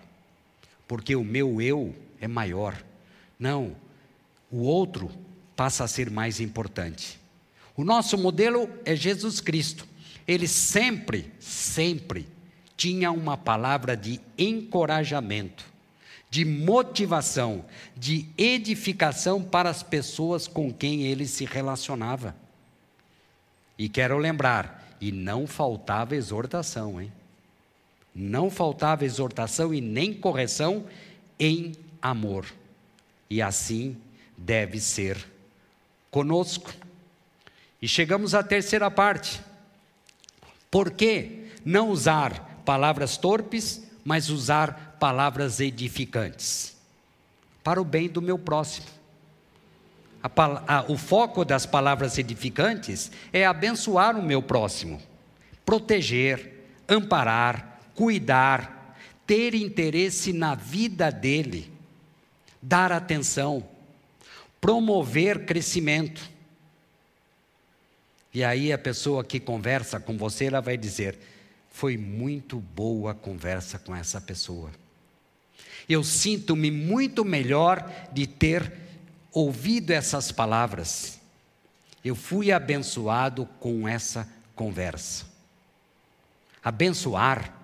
porque 0.86 1.16
o 1.16 1.24
meu 1.24 1.62
eu 1.62 1.96
é 2.20 2.28
maior. 2.28 2.76
Não, 3.40 3.78
o 4.52 4.64
outro 4.64 5.10
passa 5.56 5.86
a 5.86 5.88
ser 5.88 6.10
mais 6.10 6.42
importante. 6.42 7.18
O 7.78 7.86
nosso 7.86 8.18
modelo 8.18 8.70
é 8.84 8.94
Jesus 8.94 9.40
Cristo. 9.40 9.88
Ele 10.28 10.48
sempre, 10.48 11.32
sempre 11.40 12.28
tinha 12.78 13.12
uma 13.12 13.38
palavra 13.38 13.96
de 13.96 14.20
encorajamento, 14.38 15.66
de 16.30 16.44
motivação, 16.46 17.66
de 17.96 18.28
edificação 18.38 19.44
para 19.44 19.70
as 19.70 19.84
pessoas 19.84 20.48
com 20.48 20.74
quem 20.74 21.04
ele 21.04 21.28
se 21.28 21.46
relacionava. 21.46 22.36
E 23.78 23.90
quero 23.90 24.18
lembrar, 24.18 24.96
e 25.00 25.12
não 25.12 25.46
faltava 25.46 26.16
exortação, 26.16 27.02
hein? 27.02 27.12
Não 28.14 28.50
faltava 28.50 29.06
exortação 29.06 29.74
e 29.74 29.82
nem 29.82 30.14
correção 30.14 30.86
em 31.40 31.74
amor. 32.02 32.46
E 33.30 33.42
assim 33.42 33.98
deve 34.38 34.80
ser 34.80 35.18
conosco. 36.10 36.74
E 37.82 37.88
chegamos 37.88 38.36
à 38.36 38.44
terceira 38.44 38.92
parte. 38.92 39.42
Por 40.72 40.92
que 40.92 41.48
não 41.66 41.90
usar 41.90 42.64
palavras 42.66 43.18
torpes, 43.18 43.84
mas 44.06 44.30
usar 44.30 44.96
palavras 45.00 45.60
edificantes? 45.60 46.78
Para 47.62 47.82
o 47.82 47.86
bem 47.86 48.08
do 48.08 48.22
meu 48.22 48.40
próximo. 48.40 48.88
A, 50.24 50.78
a, 50.78 50.86
o 50.88 50.98
foco 50.98 51.44
das 51.44 51.66
palavras 51.66 52.18
edificantes 52.18 53.12
é 53.34 53.46
abençoar 53.46 54.18
o 54.18 54.24
meu 54.24 54.42
próximo, 54.42 55.02
proteger, 55.66 56.64
amparar, 56.88 57.82
cuidar, 57.94 58.96
ter 59.28 59.54
interesse 59.54 60.32
na 60.32 60.56
vida 60.56 61.12
dele, 61.12 61.72
dar 62.62 62.92
atenção, 62.92 63.64
promover 64.60 65.46
crescimento. 65.46 66.31
E 68.34 68.44
aí 68.44 68.72
a 68.72 68.78
pessoa 68.78 69.24
que 69.24 69.40
conversa 69.40 70.00
com 70.00 70.18
você, 70.18 70.46
ela 70.46 70.62
vai 70.62 70.78
dizer: 70.78 71.18
foi 71.70 71.98
muito 71.98 72.60
boa 72.60 73.12
a 73.12 73.16
conversa 73.16 73.80
com 73.80 73.96
essa 73.96 74.22
pessoa. 74.22 74.70
Eu 75.90 76.04
sinto-me 76.04 76.72
muito 76.72 77.26
melhor 77.26 77.90
de 78.12 78.28
ter 78.28 78.72
ouvido 79.32 79.92
essas 79.92 80.32
palavras. 80.32 81.20
Eu 82.04 82.16
fui 82.16 82.52
abençoado 82.52 83.46
com 83.60 83.88
essa 83.88 84.28
conversa. 84.56 85.26
Abençoar 86.64 87.58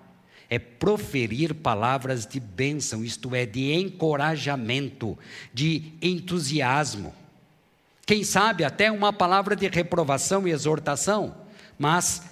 é 0.50 0.58
proferir 0.58 1.54
palavras 1.54 2.26
de 2.26 2.40
bênção, 2.40 3.04
isto 3.04 3.34
é, 3.34 3.44
de 3.44 3.72
encorajamento, 3.72 5.18
de 5.52 5.92
entusiasmo. 6.00 7.14
Quem 8.08 8.24
sabe 8.24 8.64
até 8.64 8.90
uma 8.90 9.12
palavra 9.12 9.54
de 9.54 9.68
reprovação 9.68 10.48
e 10.48 10.50
exortação, 10.50 11.36
mas 11.78 12.22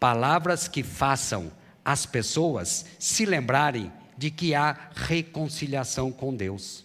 palavras 0.00 0.66
que 0.66 0.82
façam 0.82 1.52
as 1.84 2.04
pessoas 2.04 2.84
se 2.98 3.24
lembrarem 3.24 3.92
de 4.18 4.32
que 4.32 4.52
há 4.52 4.90
reconciliação 4.96 6.10
com 6.10 6.34
Deus, 6.34 6.84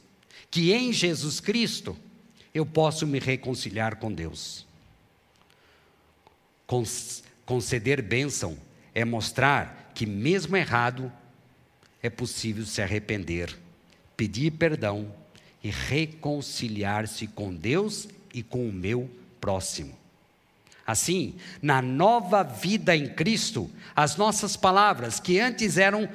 que 0.51 0.71
em 0.71 0.93
Jesus 0.93 1.39
Cristo 1.39 1.97
eu 2.53 2.63
posso 2.63 3.07
me 3.07 3.17
reconciliar 3.17 3.95
com 3.95 4.13
Deus. 4.13 4.67
Conceder 7.43 8.03
bênção 8.03 8.55
é 8.93 9.03
mostrar 9.03 9.91
que, 9.95 10.05
mesmo 10.05 10.55
errado, 10.55 11.12
é 12.03 12.10
possível 12.12 12.67
se 12.67 12.84
arrepender, 12.84 13.57
pedir 14.15 14.51
perdão 14.51 15.12
e 15.63 15.69
reconciliar-se 15.69 17.28
com 17.28 17.54
Deus 17.54 18.08
e 18.34 18.41
com 18.41 18.67
o 18.67 18.74
meu 18.74 19.10
próximo. 19.39 19.93
Assim, 20.86 21.36
na 21.62 21.82
nova 21.82 22.43
vida 22.43 22.95
em 22.95 23.08
Cristo, 23.08 23.69
as 23.95 24.15
nossas 24.15 24.58
palavras, 24.58 25.19
que 25.19 25.39
antes 25.39 25.78
eram 25.78 26.10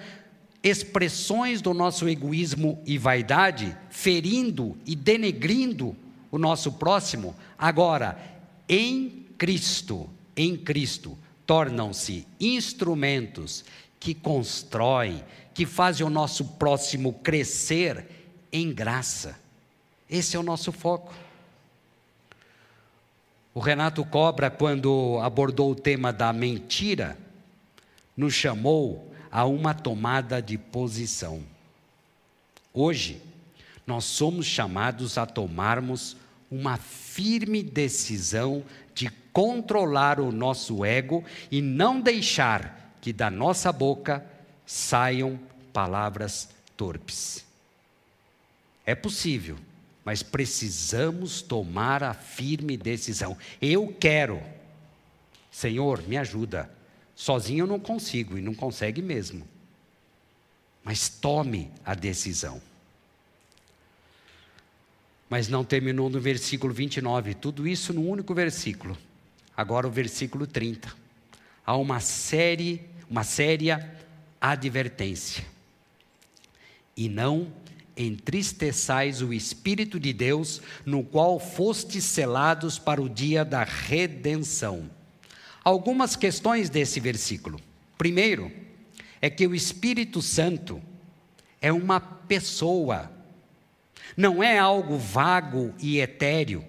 expressões 0.63 1.63
do 1.63 1.73
nosso 1.73 2.09
egoísmo 2.09 2.83
e 2.85 2.99
vaidade, 2.99 3.77
ferindo 3.89 4.77
e 4.85 4.97
denegrindo 4.97 5.97
o 6.31 6.39
nosso 6.39 6.73
próximo, 6.73 7.35
agora, 7.57 8.19
em 8.69 9.25
Cristo, 9.39 10.11
em 10.37 10.57
Cristo, 10.57 11.17
tornam-se 11.47 12.27
instrumentos 12.41 13.65
que 14.01 14.13
constroem, 14.13 15.23
que 15.55 15.65
fazem 15.65 16.05
o 16.05 16.11
nosso 16.11 16.45
próximo 16.45 17.13
crescer 17.13 18.16
em 18.53 18.73
graça. 18.73 19.39
Esse 20.09 20.37
é 20.37 20.39
o 20.39 20.43
nosso 20.43 20.73
foco. 20.73 21.13
O 23.55 23.61
Renato 23.61 24.05
Cobra, 24.05 24.51
quando 24.51 25.19
abordou 25.23 25.71
o 25.71 25.75
tema 25.75 26.13
da 26.13 26.33
mentira, 26.33 27.17
nos 28.17 28.35
chamou 28.35 29.11
a 29.31 29.47
uma 29.47 29.73
tomada 29.73 30.43
de 30.43 30.59
posição. 30.59 31.43
Hoje, 32.75 33.23
nós 33.87 34.05
somos 34.05 34.45
chamados 34.45 35.17
a 35.17 35.25
tomarmos 35.25 36.17
uma 36.51 36.77
firme 36.77 37.63
decisão 37.63 38.63
de 38.95 39.09
controlar 39.33 40.21
o 40.21 40.31
nosso 40.31 40.85
ego 40.85 41.25
e 41.51 41.63
não 41.63 42.01
deixar 42.01 42.95
que 43.01 43.13
da 43.13 43.31
nossa 43.31 43.73
boca 43.73 44.25
saiam 44.67 45.39
palavras 45.73 46.51
torpes. 46.77 47.46
É 48.87 48.95
possível, 48.95 49.59
mas 50.05 50.23
precisamos 50.23 51.43
tomar 51.43 52.05
a 52.05 52.15
firme 52.15 52.77
decisão. 52.77 53.37
Eu 53.61 53.89
quero. 53.99 54.41
Senhor, 55.51 56.01
me 56.07 56.17
ajuda. 56.17 56.71
Sozinho 57.17 57.65
eu 57.65 57.67
não 57.67 57.81
consigo 57.81 58.39
e 58.39 58.41
não 58.41 58.55
consegue 58.55 59.03
mesmo. 59.03 59.47
Mas 60.85 61.09
tome 61.09 61.69
a 61.85 61.95
decisão. 61.95 62.63
Mas 65.29 65.49
não 65.49 65.65
terminou 65.65 66.09
no 66.09 66.21
versículo 66.21 66.73
29, 66.73 67.35
tudo 67.35 67.67
isso 67.67 67.93
no 67.93 68.07
único 68.07 68.33
versículo. 68.33 68.97
Agora 69.57 69.89
o 69.89 69.91
versículo 69.91 70.47
30. 70.47 70.95
Há 71.65 71.77
uma 71.77 71.99
série, 71.99 72.81
uma 73.11 73.25
séria 73.25 73.93
advertência. 74.41 75.45
E 76.97 77.09
não 77.09 77.53
entristeçais 77.97 79.23
o 79.23 79.33
Espírito 79.33 79.99
de 79.99 80.13
Deus, 80.13 80.61
no 80.85 81.03
qual 81.03 81.39
fostes 81.41 82.05
selados 82.05 82.79
para 82.79 83.01
o 83.01 83.09
dia 83.09 83.45
da 83.45 83.65
redenção. 83.65 84.91
Algumas 85.65 86.15
questões 86.15 86.69
desse 86.69 87.01
versículo. 87.01 87.61
Primeiro, 87.97 88.53
é 89.21 89.31
que 89.31 89.47
o 89.47 89.55
Espírito 89.55 90.21
Santo 90.21 90.81
é 91.61 91.73
uma 91.73 91.99
pessoa 91.99 93.11
não 94.17 94.43
é 94.43 94.59
algo 94.59 94.99
vago 94.99 95.75
e 95.81 95.99
etéreo. 96.01 96.65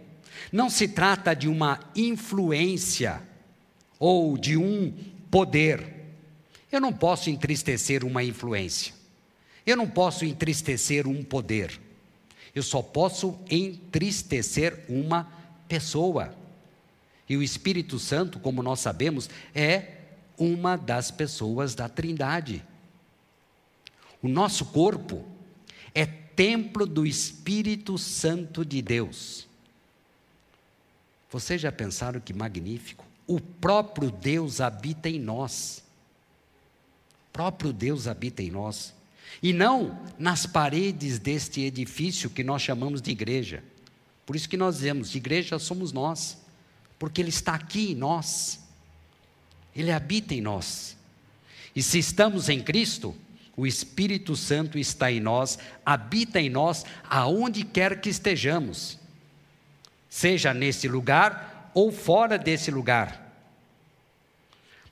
Não 0.52 0.70
se 0.70 0.88
trata 0.88 1.34
de 1.34 1.48
uma 1.48 1.80
influência 1.96 3.22
ou 4.00 4.38
de 4.38 4.56
um 4.58 4.94
poder. 5.30 5.96
Eu 6.72 6.80
não 6.82 6.94
posso 6.94 7.30
entristecer 7.30 8.04
uma 8.04 8.24
influência. 8.24 8.94
Eu 9.68 9.76
não 9.76 9.90
posso 9.90 10.24
entristecer 10.24 11.06
um 11.06 11.22
poder. 11.22 11.78
Eu 12.56 12.64
só 12.64 12.82
posso 12.82 13.38
entristecer 13.52 14.86
uma 14.88 15.30
pessoa. 15.68 16.34
E 17.28 17.36
o 17.36 17.44
Espírito 17.44 18.00
Santo, 18.00 18.40
como 18.40 18.64
nós 18.64 18.80
sabemos, 18.80 19.30
é 19.54 19.98
uma 20.38 20.78
das 20.78 21.12
pessoas 21.12 21.76
da 21.76 21.90
Trindade. 21.90 22.64
O 24.24 24.30
nosso 24.30 24.68
corpo 24.68 25.26
é 25.94 26.06
templo 26.06 26.86
do 26.86 27.06
Espírito 27.06 27.98
Santo 27.98 28.64
de 28.64 28.82
Deus. 28.82 29.50
Vocês 31.30 31.60
já 31.60 31.74
pensaram 31.74 32.22
que 32.22 32.34
magnífico? 32.34 33.04
O 33.28 33.42
próprio 33.42 34.10
Deus 34.10 34.62
habita 34.62 35.10
em 35.10 35.20
nós. 35.20 35.84
O 37.28 37.34
próprio 37.34 37.74
Deus 37.74 38.08
habita 38.08 38.42
em 38.42 38.50
nós. 38.50 38.96
E 39.42 39.54
não 39.54 40.00
nas 40.18 40.46
paredes 40.46 41.20
deste 41.20 41.62
edifício 41.62 42.30
que 42.30 42.44
nós 42.44 42.62
chamamos 42.62 43.02
de 43.02 43.12
igreja. 43.12 43.64
Por 44.26 44.36
isso 44.36 44.50
que 44.50 44.58
nós 44.58 44.76
dizemos: 44.76 45.16
igreja 45.16 45.60
somos 45.60 45.92
nós, 45.92 46.38
porque 46.98 47.22
Ele 47.22 47.30
está 47.30 47.54
aqui 47.54 47.92
em 47.92 47.96
nós, 47.96 48.60
Ele 49.76 49.92
habita 49.92 50.34
em 50.34 50.42
nós. 50.42 50.98
E 51.76 51.84
se 51.84 52.00
estamos 52.00 52.50
em 52.50 52.62
Cristo, 52.62 53.16
o 53.56 53.66
Espírito 53.66 54.36
Santo 54.36 54.78
está 54.78 55.12
em 55.12 55.20
nós, 55.20 55.58
habita 55.86 56.40
em 56.40 56.50
nós, 56.50 56.86
aonde 57.10 57.64
quer 57.64 58.02
que 58.02 58.10
estejamos, 58.10 59.00
seja 60.10 60.54
nesse 60.54 60.88
lugar 60.88 61.72
ou 61.74 61.92
fora 61.92 62.38
desse 62.38 62.70
lugar. 62.70 63.24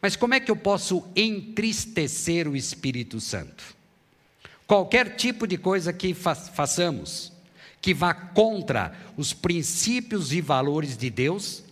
Mas 0.02 0.16
como 0.16 0.36
é 0.36 0.40
que 0.40 0.52
eu 0.52 0.56
posso 0.56 1.04
entristecer 1.16 2.48
o 2.48 2.56
Espírito 2.56 3.20
Santo? 3.20 3.75
Qualquer 4.68 5.16
tipo 5.16 5.46
de 5.46 5.58
coisa 5.58 5.94
que 5.94 6.14
fa 6.14 6.36
façamos 6.36 7.34
que 7.82 7.94
vá 7.94 8.16
contra 8.16 8.98
os 9.16 9.32
princípios 9.32 10.34
e 10.34 10.42
valores 10.42 10.98
de 10.98 11.08
Deus, 11.12 11.64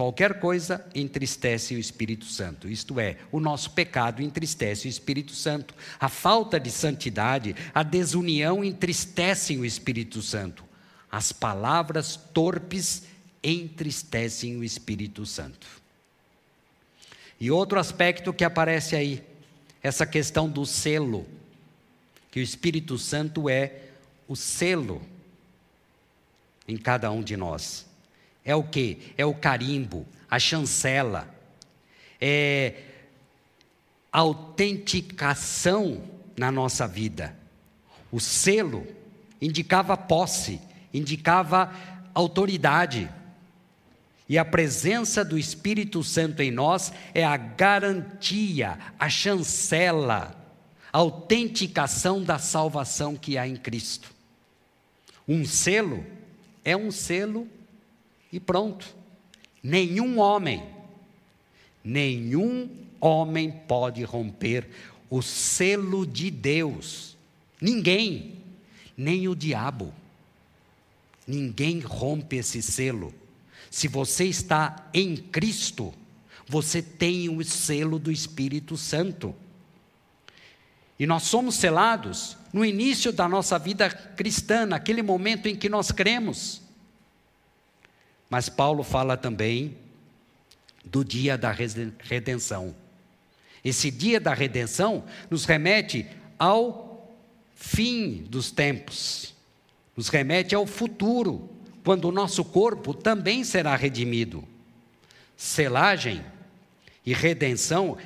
Qualquer 0.00 0.40
coisa 0.40 0.82
entristece 0.94 1.74
o 1.74 1.78
Espírito 1.78 2.24
Santo, 2.24 2.66
isto 2.66 2.98
é, 2.98 3.18
o 3.30 3.38
nosso 3.38 3.72
pecado 3.72 4.22
entristece 4.22 4.86
o 4.86 4.88
Espírito 4.88 5.32
Santo. 5.32 5.74
A 6.00 6.08
falta 6.08 6.58
de 6.58 6.70
santidade, 6.70 7.54
a 7.74 7.82
desunião 7.82 8.64
entristecem 8.64 9.58
o 9.58 9.64
Espírito 9.64 10.22
Santo. 10.22 10.64
As 11.12 11.32
palavras 11.32 12.16
torpes 12.16 13.02
entristecem 13.42 14.56
o 14.56 14.64
Espírito 14.64 15.26
Santo. 15.26 15.66
E 17.38 17.50
outro 17.50 17.78
aspecto 17.78 18.32
que 18.32 18.42
aparece 18.42 18.96
aí 18.96 19.22
essa 19.82 20.06
questão 20.06 20.48
do 20.48 20.64
selo, 20.64 21.26
que 22.30 22.40
o 22.40 22.42
Espírito 22.42 22.96
Santo 22.96 23.48
é 23.48 23.80
o 24.28 24.36
selo 24.36 25.02
em 26.66 26.76
cada 26.76 27.10
um 27.10 27.22
de 27.22 27.36
nós. 27.36 27.86
É 28.44 28.54
o 28.54 28.62
que? 28.62 29.12
É 29.18 29.26
o 29.26 29.34
carimbo, 29.34 30.06
a 30.30 30.38
chancela, 30.38 31.28
é 32.20 32.82
a 34.12 34.20
autenticação 34.20 36.02
na 36.36 36.50
nossa 36.50 36.86
vida. 36.86 37.36
O 38.10 38.20
selo 38.20 38.86
indicava 39.40 39.96
posse, 39.96 40.60
indicava 40.92 41.72
autoridade. 42.14 43.10
E 44.28 44.38
a 44.38 44.44
presença 44.44 45.24
do 45.24 45.36
Espírito 45.36 46.04
Santo 46.04 46.40
em 46.40 46.52
nós 46.52 46.92
é 47.12 47.24
a 47.24 47.36
garantia, 47.36 48.78
a 48.98 49.08
chancela, 49.08 50.39
autenticação 50.92 52.22
da 52.22 52.38
salvação 52.38 53.16
que 53.16 53.38
há 53.38 53.46
em 53.46 53.56
Cristo. 53.56 54.12
Um 55.26 55.44
selo 55.44 56.04
é 56.64 56.76
um 56.76 56.90
selo 56.90 57.46
e 58.32 58.40
pronto. 58.40 58.94
Nenhum 59.62 60.18
homem, 60.18 60.64
nenhum 61.84 62.68
homem 63.00 63.50
pode 63.50 64.02
romper 64.02 64.68
o 65.08 65.22
selo 65.22 66.06
de 66.06 66.30
Deus. 66.30 67.16
Ninguém, 67.60 68.36
nem 68.96 69.28
o 69.28 69.34
diabo. 69.34 69.92
Ninguém 71.26 71.80
rompe 71.80 72.36
esse 72.36 72.62
selo. 72.62 73.14
Se 73.70 73.86
você 73.86 74.24
está 74.24 74.90
em 74.92 75.16
Cristo, 75.16 75.94
você 76.48 76.82
tem 76.82 77.28
o 77.28 77.44
selo 77.44 77.98
do 77.98 78.10
Espírito 78.10 78.76
Santo. 78.76 79.34
E 81.00 81.06
nós 81.06 81.22
somos 81.22 81.54
selados 81.54 82.36
no 82.52 82.62
início 82.62 83.10
da 83.10 83.26
nossa 83.26 83.58
vida 83.58 83.88
cristã, 83.88 84.66
naquele 84.66 85.02
momento 85.02 85.48
em 85.48 85.56
que 85.56 85.66
nós 85.66 85.90
cremos. 85.90 86.60
Mas 88.28 88.50
Paulo 88.50 88.82
fala 88.82 89.16
também 89.16 89.78
do 90.84 91.02
dia 91.02 91.38
da 91.38 91.50
redenção. 91.50 92.76
Esse 93.64 93.90
dia 93.90 94.20
da 94.20 94.34
redenção 94.34 95.02
nos 95.30 95.46
remete 95.46 96.06
ao 96.38 97.10
fim 97.54 98.22
dos 98.28 98.50
tempos, 98.50 99.34
nos 99.96 100.10
remete 100.10 100.54
ao 100.54 100.66
futuro, 100.66 101.48
quando 101.82 102.04
o 102.04 102.12
nosso 102.12 102.44
corpo 102.44 102.92
também 102.92 103.42
será 103.42 103.74
redimido. 103.74 104.44
Selagem 105.34 106.22
e 107.10 107.12
redenção 107.12 107.98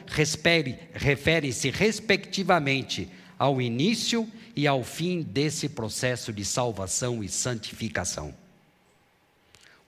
referem-se 0.97 1.69
respectivamente 1.69 3.07
ao 3.39 3.61
início 3.61 4.27
e 4.57 4.67
ao 4.67 4.83
fim 4.83 5.21
desse 5.21 5.69
processo 5.69 6.33
de 6.33 6.43
salvação 6.43 7.23
e 7.23 7.29
santificação. 7.29 8.35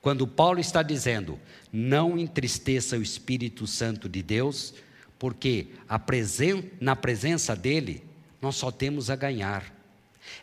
Quando 0.03 0.27
Paulo 0.27 0.61
está 0.61 0.83
dizendo, 0.83 1.41
não 1.73 2.19
entristeça 2.19 2.99
o 2.99 3.03
Espírito 3.03 3.67
Santo 3.67 4.07
de 4.07 4.23
Deus, 4.23 4.75
porque 5.19 5.69
presen 6.05 6.71
na 6.79 6.95
presença 6.95 7.57
dele 7.57 8.05
nós 8.43 8.57
só 8.57 8.71
temos 8.71 9.09
a 9.09 9.17
ganhar. 9.17 9.64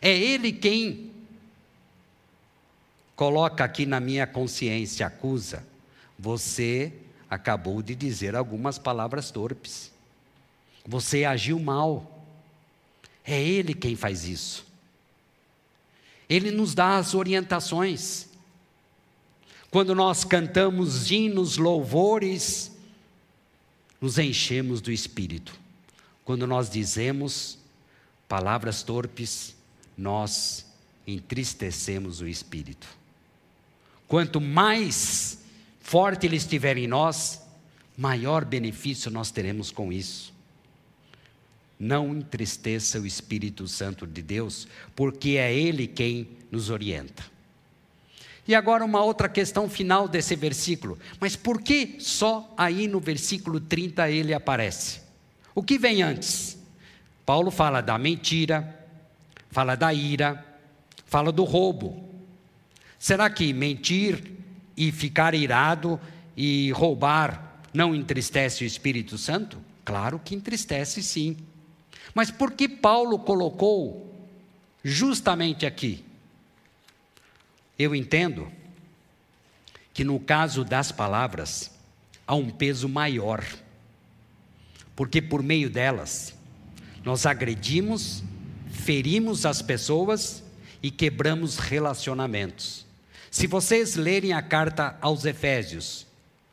É 0.02 0.10
ele 0.12 0.50
quem 0.50 1.12
coloca 3.14 3.62
aqui 3.62 3.86
na 3.86 4.00
minha 4.00 4.26
consciência, 4.26 5.06
acusa, 5.06 5.64
você 6.18 6.92
acabou 7.34 7.82
de 7.82 7.94
dizer 7.94 8.34
algumas 8.34 8.78
palavras 8.78 9.30
torpes. 9.30 9.92
Você 10.86 11.24
agiu 11.24 11.58
mal. 11.58 12.24
É 13.24 13.40
Ele 13.42 13.74
quem 13.74 13.96
faz 13.96 14.24
isso. 14.24 14.66
Ele 16.28 16.50
nos 16.50 16.74
dá 16.74 16.96
as 16.96 17.14
orientações. 17.14 18.28
Quando 19.70 19.94
nós 19.94 20.24
cantamos 20.24 21.10
hinos, 21.10 21.56
louvores, 21.56 22.70
nos 24.00 24.18
enchemos 24.18 24.80
do 24.80 24.92
Espírito. 24.92 25.58
Quando 26.24 26.46
nós 26.46 26.70
dizemos 26.70 27.58
palavras 28.28 28.82
torpes, 28.82 29.54
nós 29.96 30.66
entristecemos 31.06 32.20
o 32.20 32.28
Espírito. 32.28 32.86
Quanto 34.06 34.40
mais 34.40 35.43
forte 35.84 36.26
ele 36.26 36.36
estiver 36.36 36.78
em 36.78 36.88
nós, 36.88 37.40
maior 37.96 38.44
benefício 38.44 39.10
nós 39.10 39.30
teremos 39.30 39.70
com 39.70 39.92
isso. 39.92 40.32
Não 41.78 42.16
entristeça 42.16 42.98
o 42.98 43.06
Espírito 43.06 43.68
Santo 43.68 44.06
de 44.06 44.22
Deus, 44.22 44.66
porque 44.96 45.36
é 45.36 45.54
Ele 45.54 45.86
quem 45.86 46.26
nos 46.50 46.70
orienta. 46.70 47.22
E 48.48 48.54
agora 48.54 48.84
uma 48.84 49.04
outra 49.04 49.28
questão 49.28 49.68
final 49.68 50.08
desse 50.08 50.34
versículo. 50.34 50.98
Mas 51.20 51.36
por 51.36 51.60
que 51.60 51.96
só 51.98 52.52
aí 52.56 52.88
no 52.88 52.98
versículo 52.98 53.60
30 53.60 54.10
ele 54.10 54.32
aparece? 54.32 55.02
O 55.54 55.62
que 55.62 55.78
vem 55.78 56.02
antes? 56.02 56.58
Paulo 57.26 57.50
fala 57.50 57.80
da 57.80 57.98
mentira, 57.98 58.86
fala 59.50 59.74
da 59.74 59.92
ira, 59.92 60.44
fala 61.06 61.30
do 61.30 61.44
roubo. 61.44 62.08
Será 62.98 63.28
que 63.28 63.52
mentir 63.52 64.33
e 64.76 64.90
ficar 64.92 65.34
irado 65.34 66.00
e 66.36 66.70
roubar 66.72 67.60
não 67.72 67.94
entristece 67.94 68.64
o 68.64 68.66
Espírito 68.66 69.18
Santo? 69.18 69.58
Claro 69.84 70.20
que 70.24 70.34
entristece 70.34 71.02
sim. 71.02 71.36
Mas 72.14 72.30
por 72.30 72.52
que 72.52 72.68
Paulo 72.68 73.18
colocou 73.18 74.28
justamente 74.82 75.66
aqui? 75.66 76.04
Eu 77.78 77.94
entendo 77.94 78.50
que 79.92 80.04
no 80.04 80.20
caso 80.20 80.64
das 80.64 80.92
palavras 80.92 81.70
há 82.26 82.34
um 82.34 82.50
peso 82.50 82.88
maior, 82.88 83.44
porque 84.94 85.20
por 85.20 85.42
meio 85.42 85.68
delas 85.68 86.34
nós 87.04 87.26
agredimos, 87.26 88.22
ferimos 88.70 89.44
as 89.44 89.60
pessoas 89.60 90.42
e 90.82 90.90
quebramos 90.90 91.58
relacionamentos. 91.58 92.83
Se 93.34 93.48
vocês 93.48 93.96
lerem 93.96 94.32
a 94.32 94.40
carta 94.40 94.96
aos 95.00 95.24
Efésios 95.24 96.06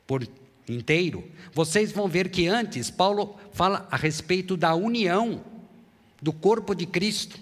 por 0.08 0.28
inteiro, 0.68 1.24
vocês 1.54 1.92
vão 1.92 2.08
ver 2.08 2.32
que 2.32 2.48
antes 2.48 2.90
Paulo 2.90 3.40
fala 3.54 3.88
a 3.92 3.96
respeito 3.96 4.58
da 4.58 4.74
união 4.74 5.44
do 6.20 6.34
corpo 6.34 6.74
de 6.74 6.88
Cristo. 6.88 7.40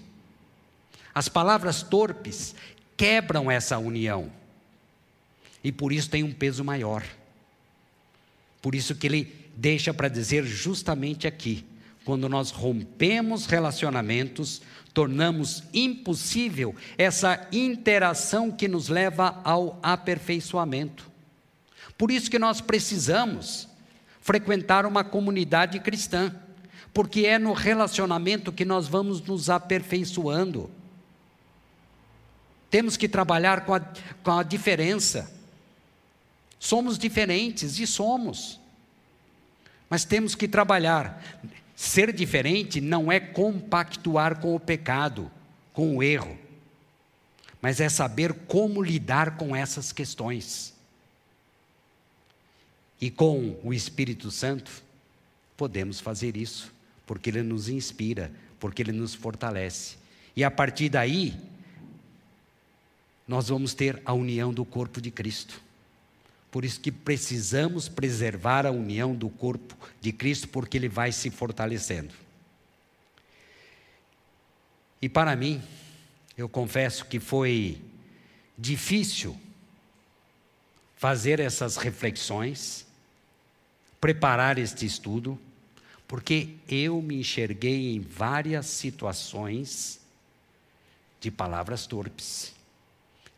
As 1.14 1.26
palavras 1.26 1.82
torpes 1.82 2.54
quebram 2.98 3.50
essa 3.50 3.78
união. 3.78 4.30
E 5.64 5.72
por 5.72 5.90
isso 5.90 6.10
tem 6.10 6.22
um 6.22 6.34
peso 6.34 6.62
maior. 6.62 7.02
Por 8.60 8.74
isso 8.74 8.94
que 8.94 9.06
ele 9.06 9.48
deixa 9.56 9.94
para 9.94 10.08
dizer 10.08 10.44
justamente 10.44 11.26
aqui, 11.26 11.64
quando 12.04 12.28
nós 12.28 12.50
rompemos 12.50 13.46
relacionamentos, 13.46 14.60
tornamos 14.92 15.62
impossível 15.72 16.74
essa 16.98 17.46
interação 17.52 18.50
que 18.50 18.68
nos 18.68 18.88
leva 18.88 19.40
ao 19.44 19.78
aperfeiçoamento. 19.82 21.10
Por 21.96 22.10
isso 22.10 22.30
que 22.30 22.38
nós 22.38 22.60
precisamos 22.60 23.68
frequentar 24.20 24.86
uma 24.86 25.04
comunidade 25.04 25.78
cristã, 25.80 26.34
porque 26.92 27.26
é 27.26 27.38
no 27.38 27.52
relacionamento 27.52 28.52
que 28.52 28.64
nós 28.64 28.88
vamos 28.88 29.20
nos 29.20 29.48
aperfeiçoando. 29.48 30.70
Temos 32.70 32.96
que 32.96 33.08
trabalhar 33.08 33.64
com 33.64 33.74
a, 33.74 33.80
com 34.22 34.30
a 34.30 34.42
diferença. 34.42 35.30
Somos 36.58 36.98
diferentes 36.98 37.78
e 37.78 37.86
somos. 37.86 38.60
Mas 39.88 40.04
temos 40.04 40.34
que 40.34 40.46
trabalhar. 40.46 41.22
Ser 41.80 42.12
diferente 42.12 42.78
não 42.78 43.10
é 43.10 43.18
compactuar 43.18 44.38
com 44.38 44.54
o 44.54 44.60
pecado, 44.60 45.30
com 45.72 45.96
o 45.96 46.02
erro, 46.02 46.38
mas 47.58 47.80
é 47.80 47.88
saber 47.88 48.34
como 48.34 48.82
lidar 48.82 49.38
com 49.38 49.56
essas 49.56 49.90
questões. 49.90 50.74
E 53.00 53.10
com 53.10 53.58
o 53.64 53.72
Espírito 53.72 54.30
Santo, 54.30 54.70
podemos 55.56 56.00
fazer 56.00 56.36
isso, 56.36 56.70
porque 57.06 57.30
ele 57.30 57.42
nos 57.42 57.66
inspira, 57.66 58.30
porque 58.58 58.82
ele 58.82 58.92
nos 58.92 59.14
fortalece. 59.14 59.96
E 60.36 60.44
a 60.44 60.50
partir 60.50 60.90
daí, 60.90 61.34
nós 63.26 63.48
vamos 63.48 63.72
ter 63.72 64.02
a 64.04 64.12
união 64.12 64.52
do 64.52 64.66
corpo 64.66 65.00
de 65.00 65.10
Cristo. 65.10 65.62
Por 66.50 66.64
isso 66.64 66.80
que 66.80 66.90
precisamos 66.90 67.88
preservar 67.88 68.66
a 68.66 68.70
união 68.70 69.14
do 69.14 69.28
corpo 69.28 69.76
de 70.00 70.12
Cristo, 70.12 70.48
porque 70.48 70.76
ele 70.76 70.88
vai 70.88 71.12
se 71.12 71.30
fortalecendo. 71.30 72.12
E 75.00 75.08
para 75.08 75.34
mim, 75.36 75.62
eu 76.36 76.48
confesso 76.48 77.04
que 77.06 77.20
foi 77.20 77.80
difícil 78.58 79.38
fazer 80.96 81.40
essas 81.40 81.76
reflexões, 81.76 82.86
preparar 84.00 84.58
este 84.58 84.84
estudo, 84.84 85.38
Porque 86.10 86.56
eu 86.68 87.00
me 87.00 87.20
enxerguei 87.20 87.94
em 87.94 88.00
várias 88.00 88.66
situações 88.66 90.00
de 91.20 91.30
palavras 91.30 91.86
torpes, 91.86 92.52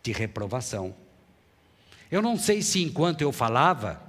de 0.02 0.10
reprovação. 0.10 0.96
Eu 2.12 2.22
não 2.22 2.36
sei 2.36 2.62
se 2.62 2.80
enquanto 2.80 3.22
eu 3.22 3.32
falava, 3.32 4.00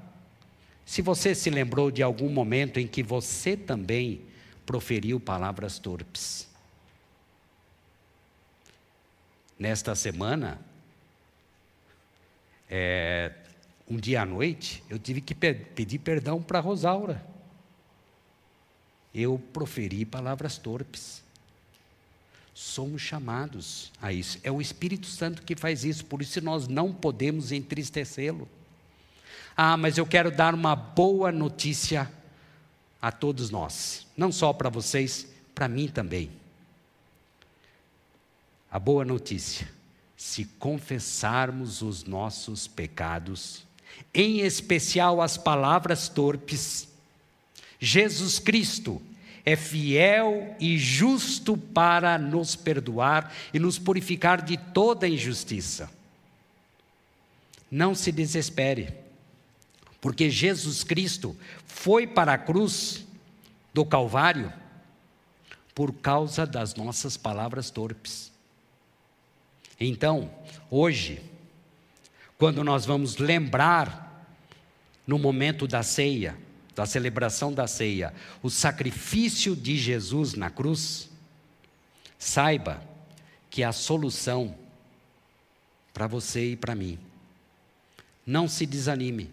se 0.85 1.01
você 1.01 1.33
se 1.33 1.49
lembrou 1.49 1.89
de 1.89 2.03
algum 2.03 2.29
momento 2.29 2.79
em 2.79 2.85
que 2.85 3.01
você 3.01 3.57
também 3.57 4.21
proferiu 4.63 5.19
palavras 5.19 5.79
torpes. 5.79 6.47
Nesta 9.57 9.95
semana, 9.95 10.59
é, 12.69 13.31
um 13.89 13.97
dia 13.97 14.21
à 14.21 14.25
noite, 14.25 14.83
eu 14.87 14.99
tive 14.99 15.19
que 15.19 15.33
pedir 15.33 15.97
perdão 15.97 16.39
para 16.39 16.59
Rosaura 16.59 17.33
eu 19.13 19.37
proferi 19.37 20.05
palavras 20.05 20.57
torpes. 20.57 21.22
Somos 22.53 23.01
chamados 23.01 23.91
a 24.01 24.13
isso. 24.13 24.39
É 24.43 24.51
o 24.51 24.61
Espírito 24.61 25.07
Santo 25.07 25.41
que 25.41 25.55
faz 25.55 25.83
isso, 25.83 26.05
por 26.05 26.21
isso 26.21 26.39
nós 26.41 26.67
não 26.67 26.93
podemos 26.93 27.51
entristecê-lo. 27.51 28.47
Ah, 29.57 29.75
mas 29.77 29.97
eu 29.97 30.05
quero 30.05 30.31
dar 30.31 30.53
uma 30.53 30.75
boa 30.75 31.31
notícia 31.31 32.11
a 33.01 33.11
todos 33.11 33.49
nós, 33.49 34.07
não 34.15 34.31
só 34.31 34.53
para 34.53 34.69
vocês, 34.69 35.27
para 35.53 35.67
mim 35.67 35.87
também. 35.87 36.31
A 38.71 38.79
boa 38.79 39.03
notícia: 39.03 39.67
se 40.15 40.45
confessarmos 40.45 41.81
os 41.81 42.03
nossos 42.03 42.67
pecados, 42.67 43.63
em 44.13 44.41
especial 44.41 45.21
as 45.21 45.37
palavras 45.37 46.07
torpes, 46.07 46.87
Jesus 47.79 48.39
Cristo 48.39 49.01
é 49.45 49.55
fiel 49.55 50.55
e 50.59 50.77
justo 50.77 51.57
para 51.57 52.17
nos 52.17 52.55
perdoar 52.55 53.33
e 53.53 53.59
nos 53.59 53.77
purificar 53.77 54.41
de 54.41 54.57
toda 54.57 55.07
injustiça. 55.07 55.89
Não 57.69 57.93
se 57.93 58.11
desespere, 58.11 58.93
porque 59.99 60.29
Jesus 60.29 60.83
Cristo 60.83 61.35
foi 61.65 62.07
para 62.07 62.33
a 62.33 62.37
cruz 62.37 63.05
do 63.73 63.83
Calvário 63.83 64.53
por 65.75 65.91
causa 65.93 66.45
das 66.45 66.75
nossas 66.75 67.17
palavras 67.17 67.69
torpes. 67.69 68.31
Então, 69.79 70.31
hoje, 70.69 71.21
quando 72.37 72.63
nós 72.63 72.85
vamos 72.85 73.17
lembrar 73.17 74.25
no 75.05 75.17
momento 75.17 75.67
da 75.67 75.83
ceia, 75.83 76.37
da 76.75 76.85
celebração 76.85 77.53
da 77.53 77.67
ceia, 77.67 78.13
o 78.41 78.49
sacrifício 78.49 79.55
de 79.55 79.77
Jesus 79.77 80.33
na 80.33 80.49
cruz, 80.49 81.09
saiba 82.17 82.81
que 83.49 83.63
a 83.63 83.71
solução 83.71 84.55
para 85.93 86.07
você 86.07 86.51
e 86.51 86.55
para 86.55 86.73
mim. 86.73 86.97
Não 88.25 88.47
se 88.47 88.65
desanime, 88.65 89.29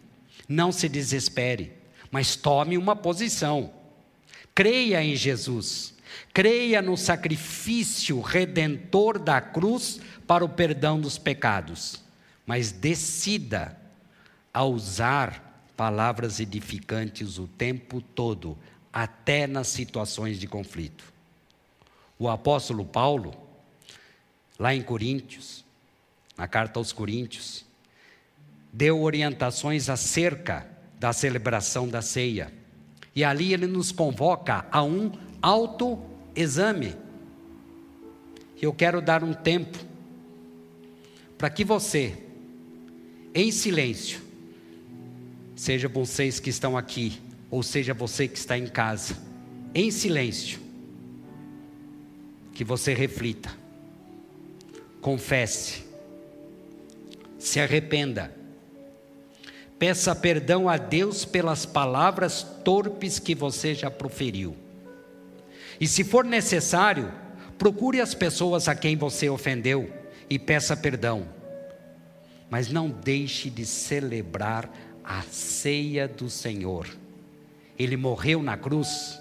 não 0.48 0.70
se 0.70 0.88
desespere, 0.88 1.72
mas 2.10 2.36
tome 2.36 2.76
uma 2.76 2.94
posição. 2.94 3.72
Creia 4.54 5.02
em 5.02 5.16
Jesus, 5.16 5.94
creia 6.34 6.82
no 6.82 6.96
sacrifício 6.96 8.20
redentor 8.20 9.18
da 9.18 9.40
cruz 9.40 10.00
para 10.26 10.44
o 10.44 10.48
perdão 10.48 11.00
dos 11.00 11.16
pecados, 11.16 12.02
mas 12.44 12.72
decida 12.72 13.76
a 14.52 14.64
usar 14.64 15.49
palavras 15.80 16.40
edificantes 16.40 17.38
o 17.38 17.48
tempo 17.48 18.02
todo, 18.02 18.54
até 18.92 19.46
nas 19.46 19.68
situações 19.68 20.38
de 20.38 20.46
conflito. 20.46 21.10
O 22.18 22.28
apóstolo 22.28 22.84
Paulo, 22.84 23.32
lá 24.58 24.74
em 24.74 24.82
Coríntios, 24.82 25.64
na 26.36 26.46
carta 26.46 26.78
aos 26.78 26.92
Coríntios, 26.92 27.64
deu 28.70 29.00
orientações 29.00 29.88
acerca 29.88 30.68
da 30.98 31.14
celebração 31.14 31.88
da 31.88 32.02
ceia. 32.02 32.52
E 33.16 33.24
ali 33.24 33.54
ele 33.54 33.66
nos 33.66 33.90
convoca 33.90 34.66
a 34.70 34.82
um 34.82 35.10
autoexame. 35.40 36.94
Eu 38.60 38.74
quero 38.74 39.00
dar 39.00 39.24
um 39.24 39.32
tempo 39.32 39.78
para 41.38 41.48
que 41.48 41.64
você, 41.64 42.22
em 43.34 43.50
silêncio, 43.50 44.28
seja 45.60 45.88
vocês 45.88 46.40
que 46.40 46.48
estão 46.48 46.74
aqui, 46.74 47.20
ou 47.50 47.62
seja 47.62 47.92
você 47.92 48.26
que 48.26 48.38
está 48.38 48.56
em 48.56 48.66
casa, 48.66 49.14
em 49.74 49.90
silêncio, 49.90 50.58
que 52.54 52.64
você 52.64 52.94
reflita, 52.94 53.50
confesse, 55.02 55.84
se 57.38 57.60
arrependa, 57.60 58.34
peça 59.78 60.14
perdão 60.14 60.66
a 60.66 60.78
Deus 60.78 61.26
pelas 61.26 61.66
palavras 61.66 62.42
torpes 62.64 63.18
que 63.18 63.34
você 63.34 63.74
já 63.74 63.90
proferiu. 63.90 64.56
E 65.78 65.86
se 65.86 66.02
for 66.02 66.24
necessário, 66.24 67.12
procure 67.58 68.00
as 68.00 68.14
pessoas 68.14 68.66
a 68.66 68.74
quem 68.74 68.96
você 68.96 69.28
ofendeu 69.28 69.92
e 70.30 70.38
peça 70.38 70.74
perdão. 70.74 71.28
Mas 72.48 72.72
não 72.72 72.88
deixe 72.88 73.50
de 73.50 73.66
celebrar 73.66 74.89
a 75.10 75.22
ceia 75.22 76.06
do 76.06 76.30
Senhor. 76.30 76.86
Ele 77.76 77.96
morreu 77.96 78.40
na 78.40 78.56
cruz 78.56 79.20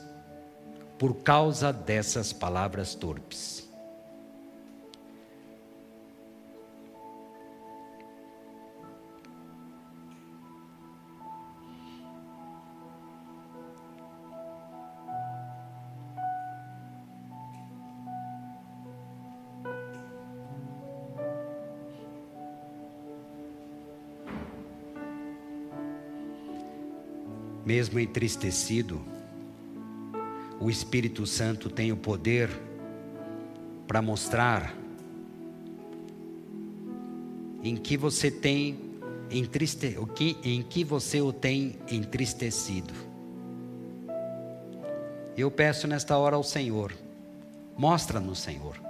por 0.99 1.15
causa 1.23 1.73
dessas 1.73 2.31
palavras 2.31 2.93
torpes. 2.93 3.58
Mesmo 27.69 27.99
entristecido, 27.99 28.99
o 30.59 30.71
Espírito 30.71 31.27
Santo 31.27 31.69
tem 31.69 31.91
o 31.91 31.97
poder 31.97 32.49
para 33.87 34.01
mostrar 34.01 34.75
em 37.61 37.75
que 37.77 37.95
você 37.95 38.31
tem 38.31 38.75
entriste, 39.29 39.99
o 39.99 40.07
que, 40.07 40.35
em 40.43 40.63
que 40.63 40.83
você 40.83 41.21
o 41.21 41.31
tem 41.31 41.77
entristecido. 41.91 42.91
Eu 45.37 45.51
peço 45.51 45.87
nesta 45.87 46.17
hora 46.17 46.37
ao 46.37 46.43
Senhor, 46.43 46.91
mostra-nos, 47.77 48.39
Senhor. 48.39 48.81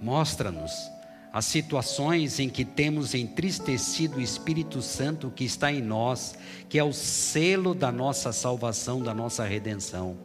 Mostra-nos 0.00 0.91
as 1.32 1.46
situações 1.46 2.38
em 2.38 2.50
que 2.50 2.62
temos 2.62 3.14
entristecido 3.14 4.18
o 4.18 4.20
Espírito 4.20 4.82
Santo 4.82 5.30
que 5.30 5.44
está 5.44 5.72
em 5.72 5.80
nós, 5.80 6.34
que 6.68 6.78
é 6.78 6.84
o 6.84 6.92
selo 6.92 7.74
da 7.74 7.90
nossa 7.90 8.32
salvação, 8.32 9.02
da 9.02 9.14
nossa 9.14 9.42
redenção. 9.44 10.18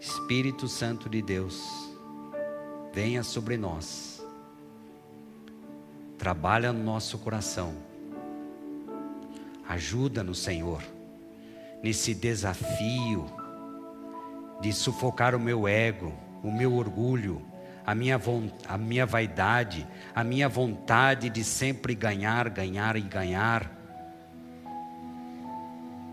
Espírito 0.00 0.66
Santo 0.66 1.08
de 1.08 1.22
Deus, 1.22 1.62
venha 2.92 3.22
sobre 3.22 3.56
nós, 3.56 4.20
trabalha 6.18 6.72
no 6.72 6.82
nosso 6.82 7.18
coração, 7.18 7.72
ajuda-nos, 9.68 10.40
Senhor, 10.40 10.82
nesse 11.82 12.14
desafio 12.14 13.26
de 14.60 14.72
sufocar 14.72 15.36
o 15.36 15.40
meu 15.40 15.68
ego, 15.68 16.12
o 16.42 16.50
meu 16.50 16.74
orgulho, 16.74 17.42
a 17.86 17.94
minha, 17.94 18.20
a 18.68 18.76
minha 18.76 19.06
vaidade, 19.06 19.86
a 20.12 20.24
minha 20.24 20.48
vontade 20.48 21.30
de 21.30 21.44
sempre 21.44 21.94
ganhar, 21.94 22.48
ganhar 22.50 22.96
e 22.96 23.00
ganhar. 23.00 23.70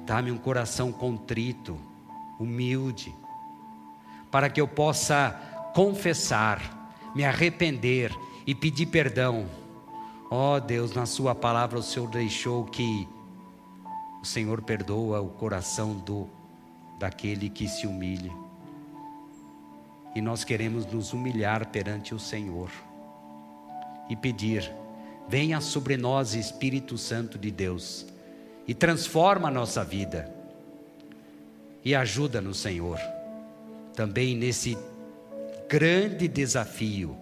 Dá-me 0.05 0.31
um 0.31 0.37
coração 0.37 0.91
contrito, 0.91 1.79
humilde, 2.39 3.15
para 4.29 4.49
que 4.49 4.61
eu 4.61 4.67
possa 4.67 5.31
confessar, 5.73 6.91
me 7.15 7.25
arrepender 7.25 8.11
e 8.45 8.53
pedir 8.53 8.85
perdão. 8.85 9.49
Ó 10.29 10.55
oh 10.55 10.59
Deus, 10.59 10.93
na 10.93 11.07
Sua 11.07 11.33
palavra 11.33 11.79
o 11.79 11.83
Senhor 11.83 12.07
deixou 12.07 12.65
que 12.65 13.07
o 14.21 14.25
Senhor 14.25 14.61
perdoa 14.61 15.21
o 15.21 15.29
coração 15.29 15.95
do 15.95 16.29
daquele 16.99 17.49
que 17.49 17.67
se 17.67 17.87
humilha 17.87 18.42
e 20.15 20.21
nós 20.21 20.43
queremos 20.43 20.85
nos 20.85 21.13
humilhar 21.13 21.67
perante 21.67 22.13
o 22.13 22.19
Senhor 22.19 22.71
e 24.09 24.15
pedir: 24.15 24.71
venha 25.27 25.59
sobre 25.61 25.97
nós, 25.97 26.35
Espírito 26.35 26.97
Santo 26.97 27.37
de 27.37 27.51
Deus, 27.51 28.05
e 28.67 28.73
transforma 28.73 29.47
a 29.47 29.51
nossa 29.51 29.83
vida. 29.83 30.33
E 31.83 31.93
ajuda-nos, 31.93 32.59
Senhor, 32.59 32.99
também 33.93 34.35
nesse 34.35 34.77
grande 35.67 36.27
desafio 36.27 37.17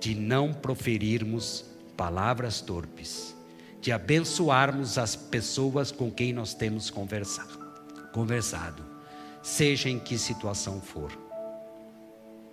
de 0.00 0.14
não 0.14 0.52
proferirmos 0.52 1.64
palavras 1.96 2.60
torpes, 2.60 3.34
de 3.80 3.90
abençoarmos 3.90 4.98
as 4.98 5.16
pessoas 5.16 5.90
com 5.90 6.10
quem 6.10 6.32
nós 6.32 6.52
temos 6.54 6.90
conversado, 6.90 7.58
conversado 8.12 8.84
seja 9.42 9.88
em 9.88 9.98
que 9.98 10.18
situação 10.18 10.80
for. 10.80 11.27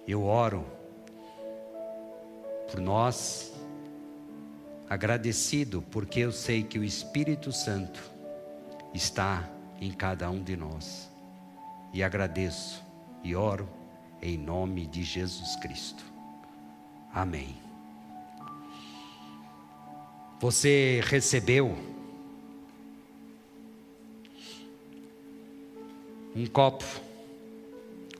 Eu 0.08 0.24
oro 0.24 0.66
por 2.70 2.80
nós, 2.80 3.54
agradecido, 4.90 5.82
porque 5.92 6.20
eu 6.20 6.32
sei 6.32 6.64
que 6.64 6.78
o 6.78 6.84
Espírito 6.84 7.52
Santo 7.52 8.00
está 8.94 9.50
em 9.82 9.92
cada 9.92 10.30
um 10.30 10.44
de 10.44 10.56
nós. 10.56 11.10
E 11.94 12.04
agradeço 12.04 12.84
e 13.24 13.36
oro 13.36 13.68
em 14.22 14.38
nome 14.38 14.86
de 14.86 15.04
Jesus 15.04 15.56
Cristo. 15.56 16.04
Amém. 17.14 17.56
Você 20.40 21.02
recebeu 21.06 21.76
um 26.36 26.46
copo, 26.46 26.84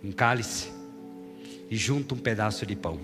um 0.04 0.12
cálice 0.12 0.72
e 1.70 1.76
junto 1.76 2.16
um 2.16 2.18
pedaço 2.18 2.66
de 2.66 2.76
pão. 2.76 3.00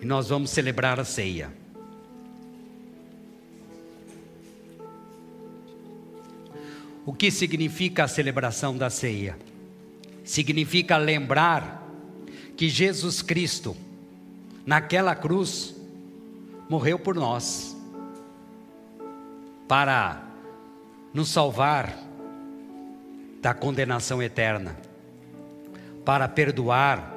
E 0.00 0.04
nós 0.04 0.28
vamos 0.28 0.50
celebrar 0.50 1.00
a 1.00 1.04
ceia. 1.04 1.52
O 7.04 7.12
que 7.12 7.30
significa 7.30 8.04
a 8.04 8.08
celebração 8.08 8.76
da 8.76 8.90
ceia? 8.90 9.38
Significa 10.24 10.96
lembrar 10.96 11.86
que 12.56 12.68
Jesus 12.68 13.22
Cristo, 13.22 13.76
naquela 14.66 15.14
cruz, 15.14 15.74
morreu 16.68 16.98
por 16.98 17.14
nós, 17.14 17.76
para 19.68 20.22
nos 21.14 21.28
salvar 21.28 21.96
da 23.40 23.54
condenação 23.54 24.20
eterna, 24.20 24.76
para 26.06 26.28
perdoar 26.28 27.12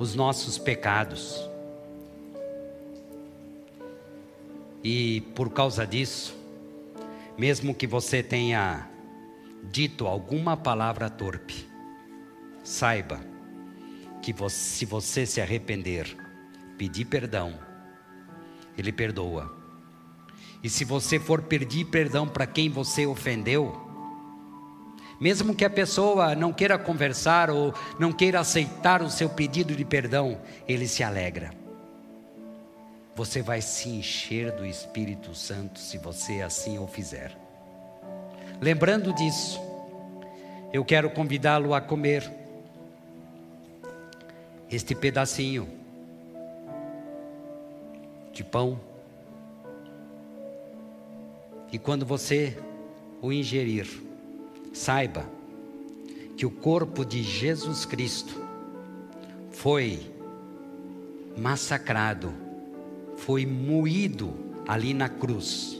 os 0.00 0.16
nossos 0.16 0.58
pecados. 0.58 1.48
E 4.82 5.20
por 5.36 5.50
causa 5.50 5.86
disso, 5.86 6.36
mesmo 7.38 7.72
que 7.72 7.86
você 7.86 8.20
tenha 8.20 8.90
dito 9.62 10.08
alguma 10.08 10.56
palavra 10.56 11.08
torpe, 11.08 11.68
saiba 12.64 13.20
que 14.20 14.32
você, 14.32 14.56
se 14.56 14.84
você 14.84 15.24
se 15.24 15.40
arrepender, 15.40 16.16
pedir 16.76 17.04
perdão, 17.04 17.56
Ele 18.76 18.90
perdoa. 18.90 19.56
E 20.64 20.68
se 20.68 20.84
você 20.84 21.20
for 21.20 21.42
pedir 21.42 21.84
perdão 21.84 22.26
para 22.26 22.44
quem 22.44 22.68
você 22.68 23.06
ofendeu, 23.06 23.89
mesmo 25.20 25.54
que 25.54 25.66
a 25.66 25.70
pessoa 25.70 26.34
não 26.34 26.50
queira 26.50 26.78
conversar 26.78 27.50
ou 27.50 27.74
não 27.98 28.10
queira 28.10 28.40
aceitar 28.40 29.02
o 29.02 29.10
seu 29.10 29.28
pedido 29.28 29.76
de 29.76 29.84
perdão, 29.84 30.40
ele 30.66 30.88
se 30.88 31.02
alegra. 31.02 31.50
Você 33.14 33.42
vai 33.42 33.60
se 33.60 33.90
encher 33.90 34.50
do 34.52 34.64
Espírito 34.64 35.34
Santo 35.34 35.78
se 35.78 35.98
você 35.98 36.40
assim 36.40 36.78
o 36.78 36.86
fizer. 36.86 37.36
Lembrando 38.58 39.12
disso, 39.12 39.60
eu 40.72 40.82
quero 40.84 41.10
convidá-lo 41.10 41.74
a 41.74 41.82
comer 41.82 42.30
este 44.70 44.94
pedacinho 44.94 45.68
de 48.32 48.42
pão. 48.42 48.80
E 51.70 51.78
quando 51.78 52.06
você 52.06 52.56
o 53.20 53.30
ingerir, 53.30 54.09
Saiba 54.72 55.26
que 56.36 56.46
o 56.46 56.50
corpo 56.50 57.04
de 57.04 57.22
Jesus 57.22 57.84
Cristo 57.84 58.42
foi 59.50 60.10
massacrado, 61.36 62.32
foi 63.16 63.44
moído 63.44 64.32
ali 64.66 64.94
na 64.94 65.08
cruz. 65.08 65.78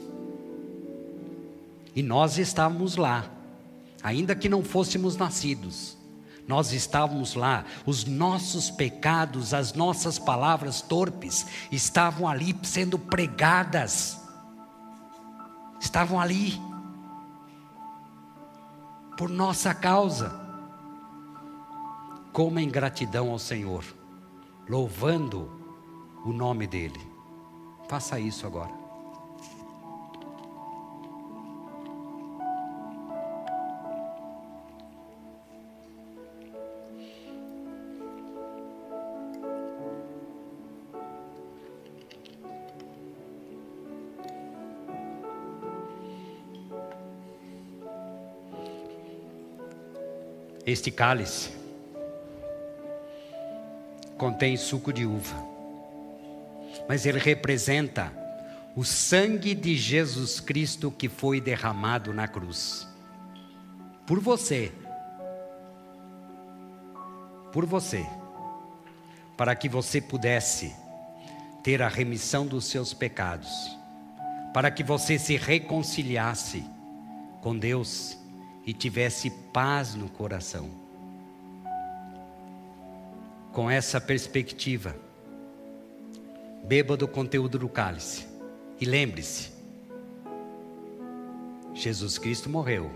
E 1.94 2.02
nós 2.02 2.38
estávamos 2.38 2.96
lá, 2.96 3.30
ainda 4.02 4.34
que 4.34 4.48
não 4.48 4.62
fôssemos 4.62 5.16
nascidos. 5.16 5.96
Nós 6.46 6.72
estávamos 6.72 7.34
lá, 7.34 7.64
os 7.86 8.04
nossos 8.04 8.70
pecados, 8.70 9.54
as 9.54 9.72
nossas 9.72 10.18
palavras 10.18 10.82
torpes 10.82 11.46
estavam 11.70 12.28
ali 12.28 12.56
sendo 12.64 12.98
pregadas, 12.98 14.18
estavam 15.80 16.20
ali 16.20 16.60
por 19.20 19.28
nossa 19.28 19.74
causa. 19.74 20.32
Como 22.32 22.58
em 22.58 22.70
gratidão 22.70 23.30
ao 23.30 23.38
Senhor, 23.38 23.84
louvando 24.66 25.50
o 26.24 26.32
nome 26.32 26.66
dEle. 26.66 27.06
Faça 27.86 28.18
isso 28.18 28.46
agora. 28.46 28.79
Este 50.66 50.90
cálice 50.90 51.50
contém 54.18 54.56
suco 54.56 54.92
de 54.92 55.06
uva, 55.06 55.42
mas 56.86 57.06
ele 57.06 57.18
representa 57.18 58.12
o 58.76 58.84
sangue 58.84 59.54
de 59.54 59.76
Jesus 59.76 60.38
Cristo 60.38 60.90
que 60.90 61.08
foi 61.08 61.40
derramado 61.40 62.12
na 62.12 62.28
cruz. 62.28 62.86
Por 64.06 64.20
você. 64.20 64.70
Por 67.52 67.64
você. 67.64 68.06
Para 69.36 69.54
que 69.54 69.68
você 69.68 70.00
pudesse 70.00 70.74
ter 71.64 71.80
a 71.80 71.88
remissão 71.88 72.46
dos 72.46 72.66
seus 72.66 72.92
pecados. 72.92 73.50
Para 74.52 74.70
que 74.70 74.82
você 74.84 75.18
se 75.18 75.36
reconciliasse 75.36 76.64
com 77.40 77.56
Deus 77.56 78.19
e 78.66 78.72
tivesse 78.72 79.30
paz 79.52 79.94
no 79.94 80.08
coração. 80.08 80.70
Com 83.52 83.70
essa 83.70 84.00
perspectiva, 84.00 84.94
beba 86.64 86.96
do 86.96 87.08
conteúdo 87.08 87.58
do 87.58 87.68
cálice. 87.68 88.26
E 88.80 88.84
lembre-se: 88.84 89.50
Jesus 91.74 92.16
Cristo 92.18 92.48
morreu, 92.48 92.90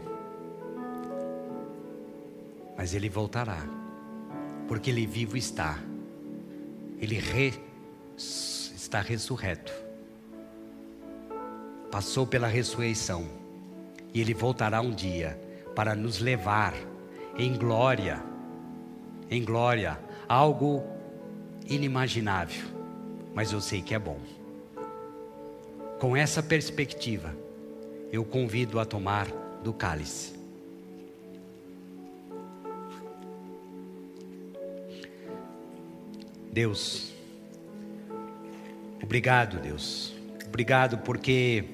mas 2.76 2.94
ele 2.94 3.08
voltará, 3.08 3.58
porque 4.68 4.90
ele 4.90 5.06
vivo 5.06 5.36
está, 5.36 5.78
ele 6.98 7.18
re, 7.18 7.52
está 8.16 9.00
ressurreto, 9.00 9.72
passou 11.90 12.26
pela 12.26 12.46
ressurreição 12.46 13.26
e 14.12 14.20
ele 14.20 14.32
voltará 14.32 14.80
um 14.80 14.90
dia 14.90 15.38
para 15.74 15.94
nos 15.94 16.20
levar 16.20 16.74
em 17.36 17.56
glória, 17.56 18.22
em 19.30 19.44
glória, 19.44 19.98
algo 20.28 20.82
inimaginável, 21.68 22.64
mas 23.34 23.52
eu 23.52 23.60
sei 23.60 23.82
que 23.82 23.94
é 23.94 23.98
bom. 23.98 24.18
Com 25.98 26.16
essa 26.16 26.42
perspectiva, 26.42 27.34
eu 28.12 28.24
convido 28.24 28.78
a 28.78 28.84
tomar 28.84 29.26
do 29.62 29.72
cálice. 29.72 30.34
Deus, 36.52 37.12
obrigado, 39.02 39.58
Deus, 39.58 40.14
obrigado 40.46 40.98
porque 40.98 41.64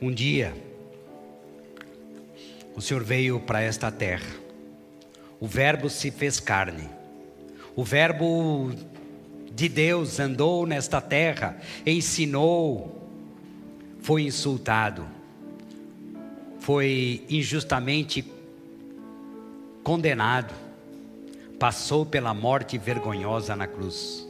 um 0.00 0.10
dia 0.10 0.54
o 2.76 2.80
Senhor 2.80 3.04
veio 3.04 3.40
para 3.40 3.60
esta 3.60 3.90
terra. 3.90 4.34
O 5.38 5.46
Verbo 5.46 5.88
se 5.88 6.10
fez 6.10 6.40
carne. 6.40 6.88
O 7.76 7.84
Verbo 7.84 8.72
de 9.52 9.68
Deus 9.68 10.18
andou 10.18 10.66
nesta 10.66 11.00
terra, 11.00 11.56
ensinou, 11.86 13.08
foi 14.00 14.22
insultado, 14.22 15.06
foi 16.58 17.24
injustamente 17.28 18.24
condenado, 19.82 20.54
passou 21.58 22.04
pela 22.04 22.34
morte 22.34 22.76
vergonhosa 22.78 23.54
na 23.54 23.66
cruz. 23.66 24.26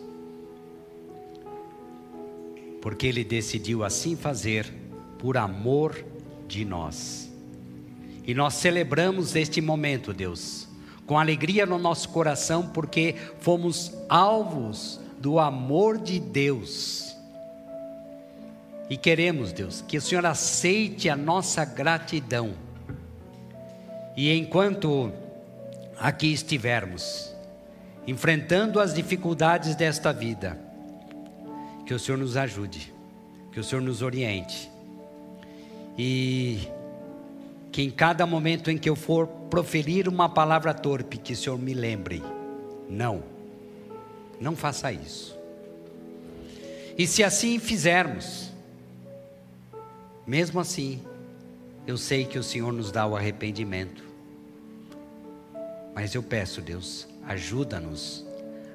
Porque 2.82 3.06
ele 3.06 3.24
decidiu 3.24 3.82
assim 3.82 4.14
fazer 4.14 4.70
por 5.18 5.38
amor 5.38 6.04
de 6.46 6.64
nós. 6.64 7.23
E 8.26 8.34
nós 8.34 8.54
celebramos 8.54 9.36
este 9.36 9.60
momento, 9.60 10.12
Deus, 10.12 10.66
com 11.06 11.18
alegria 11.18 11.66
no 11.66 11.78
nosso 11.78 12.08
coração, 12.08 12.68
porque 12.68 13.14
fomos 13.38 13.92
alvos 14.08 14.98
do 15.18 15.38
amor 15.38 15.98
de 15.98 16.18
Deus. 16.18 17.14
E 18.88 18.96
queremos, 18.96 19.52
Deus, 19.52 19.82
que 19.86 19.96
o 19.96 20.00
Senhor 20.00 20.24
aceite 20.24 21.08
a 21.08 21.16
nossa 21.16 21.64
gratidão. 21.64 22.54
E 24.16 24.32
enquanto 24.32 25.12
aqui 25.98 26.32
estivermos, 26.32 27.34
enfrentando 28.06 28.80
as 28.80 28.94
dificuldades 28.94 29.74
desta 29.74 30.12
vida, 30.12 30.58
que 31.86 31.92
o 31.92 31.98
Senhor 31.98 32.18
nos 32.18 32.36
ajude, 32.36 32.92
que 33.52 33.60
o 33.60 33.64
Senhor 33.64 33.82
nos 33.82 34.02
oriente. 34.02 34.70
E 35.96 36.68
que 37.74 37.82
em 37.82 37.90
cada 37.90 38.24
momento 38.24 38.70
em 38.70 38.78
que 38.78 38.88
eu 38.88 38.94
for 38.94 39.26
proferir 39.26 40.06
uma 40.06 40.28
palavra 40.28 40.72
torpe, 40.72 41.18
que 41.18 41.32
o 41.32 41.36
Senhor 41.36 41.58
me 41.58 41.74
lembre. 41.74 42.22
Não, 42.88 43.24
não 44.40 44.54
faça 44.54 44.92
isso. 44.92 45.36
E 46.96 47.04
se 47.04 47.24
assim 47.24 47.58
fizermos, 47.58 48.52
mesmo 50.24 50.60
assim, 50.60 51.02
eu 51.84 51.98
sei 51.98 52.24
que 52.24 52.38
o 52.38 52.44
Senhor 52.44 52.72
nos 52.72 52.92
dá 52.92 53.08
o 53.08 53.16
arrependimento. 53.16 54.04
Mas 55.96 56.14
eu 56.14 56.22
peço, 56.22 56.62
Deus, 56.62 57.08
ajuda-nos 57.26 58.24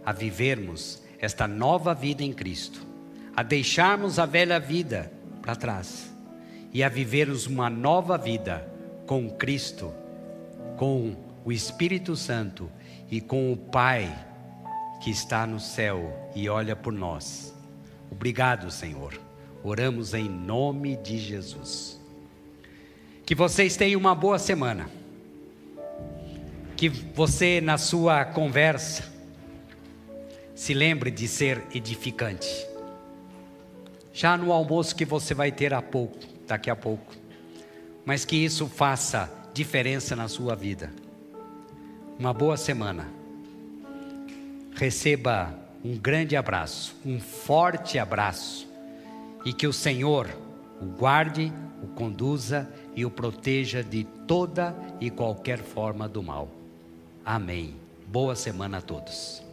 a 0.06 0.12
vivermos 0.12 1.02
esta 1.20 1.48
nova 1.48 1.94
vida 1.94 2.22
em 2.22 2.34
Cristo, 2.34 2.86
a 3.34 3.44
deixarmos 3.44 4.20
a 4.20 4.26
velha 4.26 4.60
vida 4.60 5.10
para 5.42 5.56
trás 5.56 6.14
e 6.74 6.84
a 6.84 6.90
vivermos 6.90 7.48
uma 7.48 7.70
nova 7.70 8.18
vida 8.18 8.69
com 9.10 9.28
Cristo, 9.28 9.92
com 10.78 11.16
o 11.44 11.52
Espírito 11.52 12.16
Santo 12.16 12.70
e 13.10 13.20
com 13.20 13.52
o 13.52 13.58
Pai 13.58 14.08
que 15.02 15.10
está 15.10 15.48
no 15.48 15.60
céu 15.60 16.30
e 16.36 16.48
olha 16.48 16.76
por 16.76 16.94
nós. 16.94 17.52
Obrigado, 18.12 18.70
Senhor. 18.70 19.20
Oramos 19.64 20.14
em 20.14 20.30
nome 20.30 20.96
de 20.96 21.18
Jesus. 21.18 22.00
Que 23.26 23.34
vocês 23.34 23.76
tenham 23.76 24.00
uma 24.00 24.14
boa 24.14 24.38
semana. 24.38 24.88
Que 26.78 26.88
você, 26.88 27.60
na 27.60 27.80
sua 27.80 28.24
conversa, 28.24 29.12
se 30.54 30.76
lembre 30.76 31.10
de 31.10 31.28
ser 31.28 31.64
edificante. 31.74 32.64
Já 34.14 34.38
no 34.38 34.54
almoço 34.54 34.96
que 34.96 35.04
você 35.04 35.34
vai 35.34 35.52
ter 35.52 35.74
a 35.74 35.82
pouco, 35.82 36.20
daqui 36.46 36.70
a 36.70 36.76
pouco 36.76 37.18
mas 38.10 38.26
que 38.26 38.36
isso 38.36 38.66
faça 38.66 39.32
diferença 39.54 40.16
na 40.16 40.28
sua 40.28 40.56
vida. 40.56 40.92
Uma 42.18 42.34
boa 42.34 42.58
semana. 42.58 43.08
Receba 44.74 45.56
um 45.86 45.96
grande 45.96 46.36
abraço, 46.36 46.96
um 47.06 47.20
forte 47.20 48.00
abraço, 48.00 48.68
e 49.46 49.54
que 49.54 49.68
o 49.68 49.72
Senhor 49.72 50.28
o 50.82 50.86
guarde, 50.88 51.54
o 51.84 51.88
conduza 51.90 52.68
e 52.96 53.06
o 53.06 53.12
proteja 53.12 53.84
de 53.84 54.06
toda 54.26 54.76
e 55.00 55.12
qualquer 55.12 55.60
forma 55.60 56.10
do 56.10 56.24
mal. 56.24 56.50
Amém. 57.24 57.76
Boa 58.08 58.36
semana 58.36 58.80
a 58.80 58.82
todos. 58.82 59.49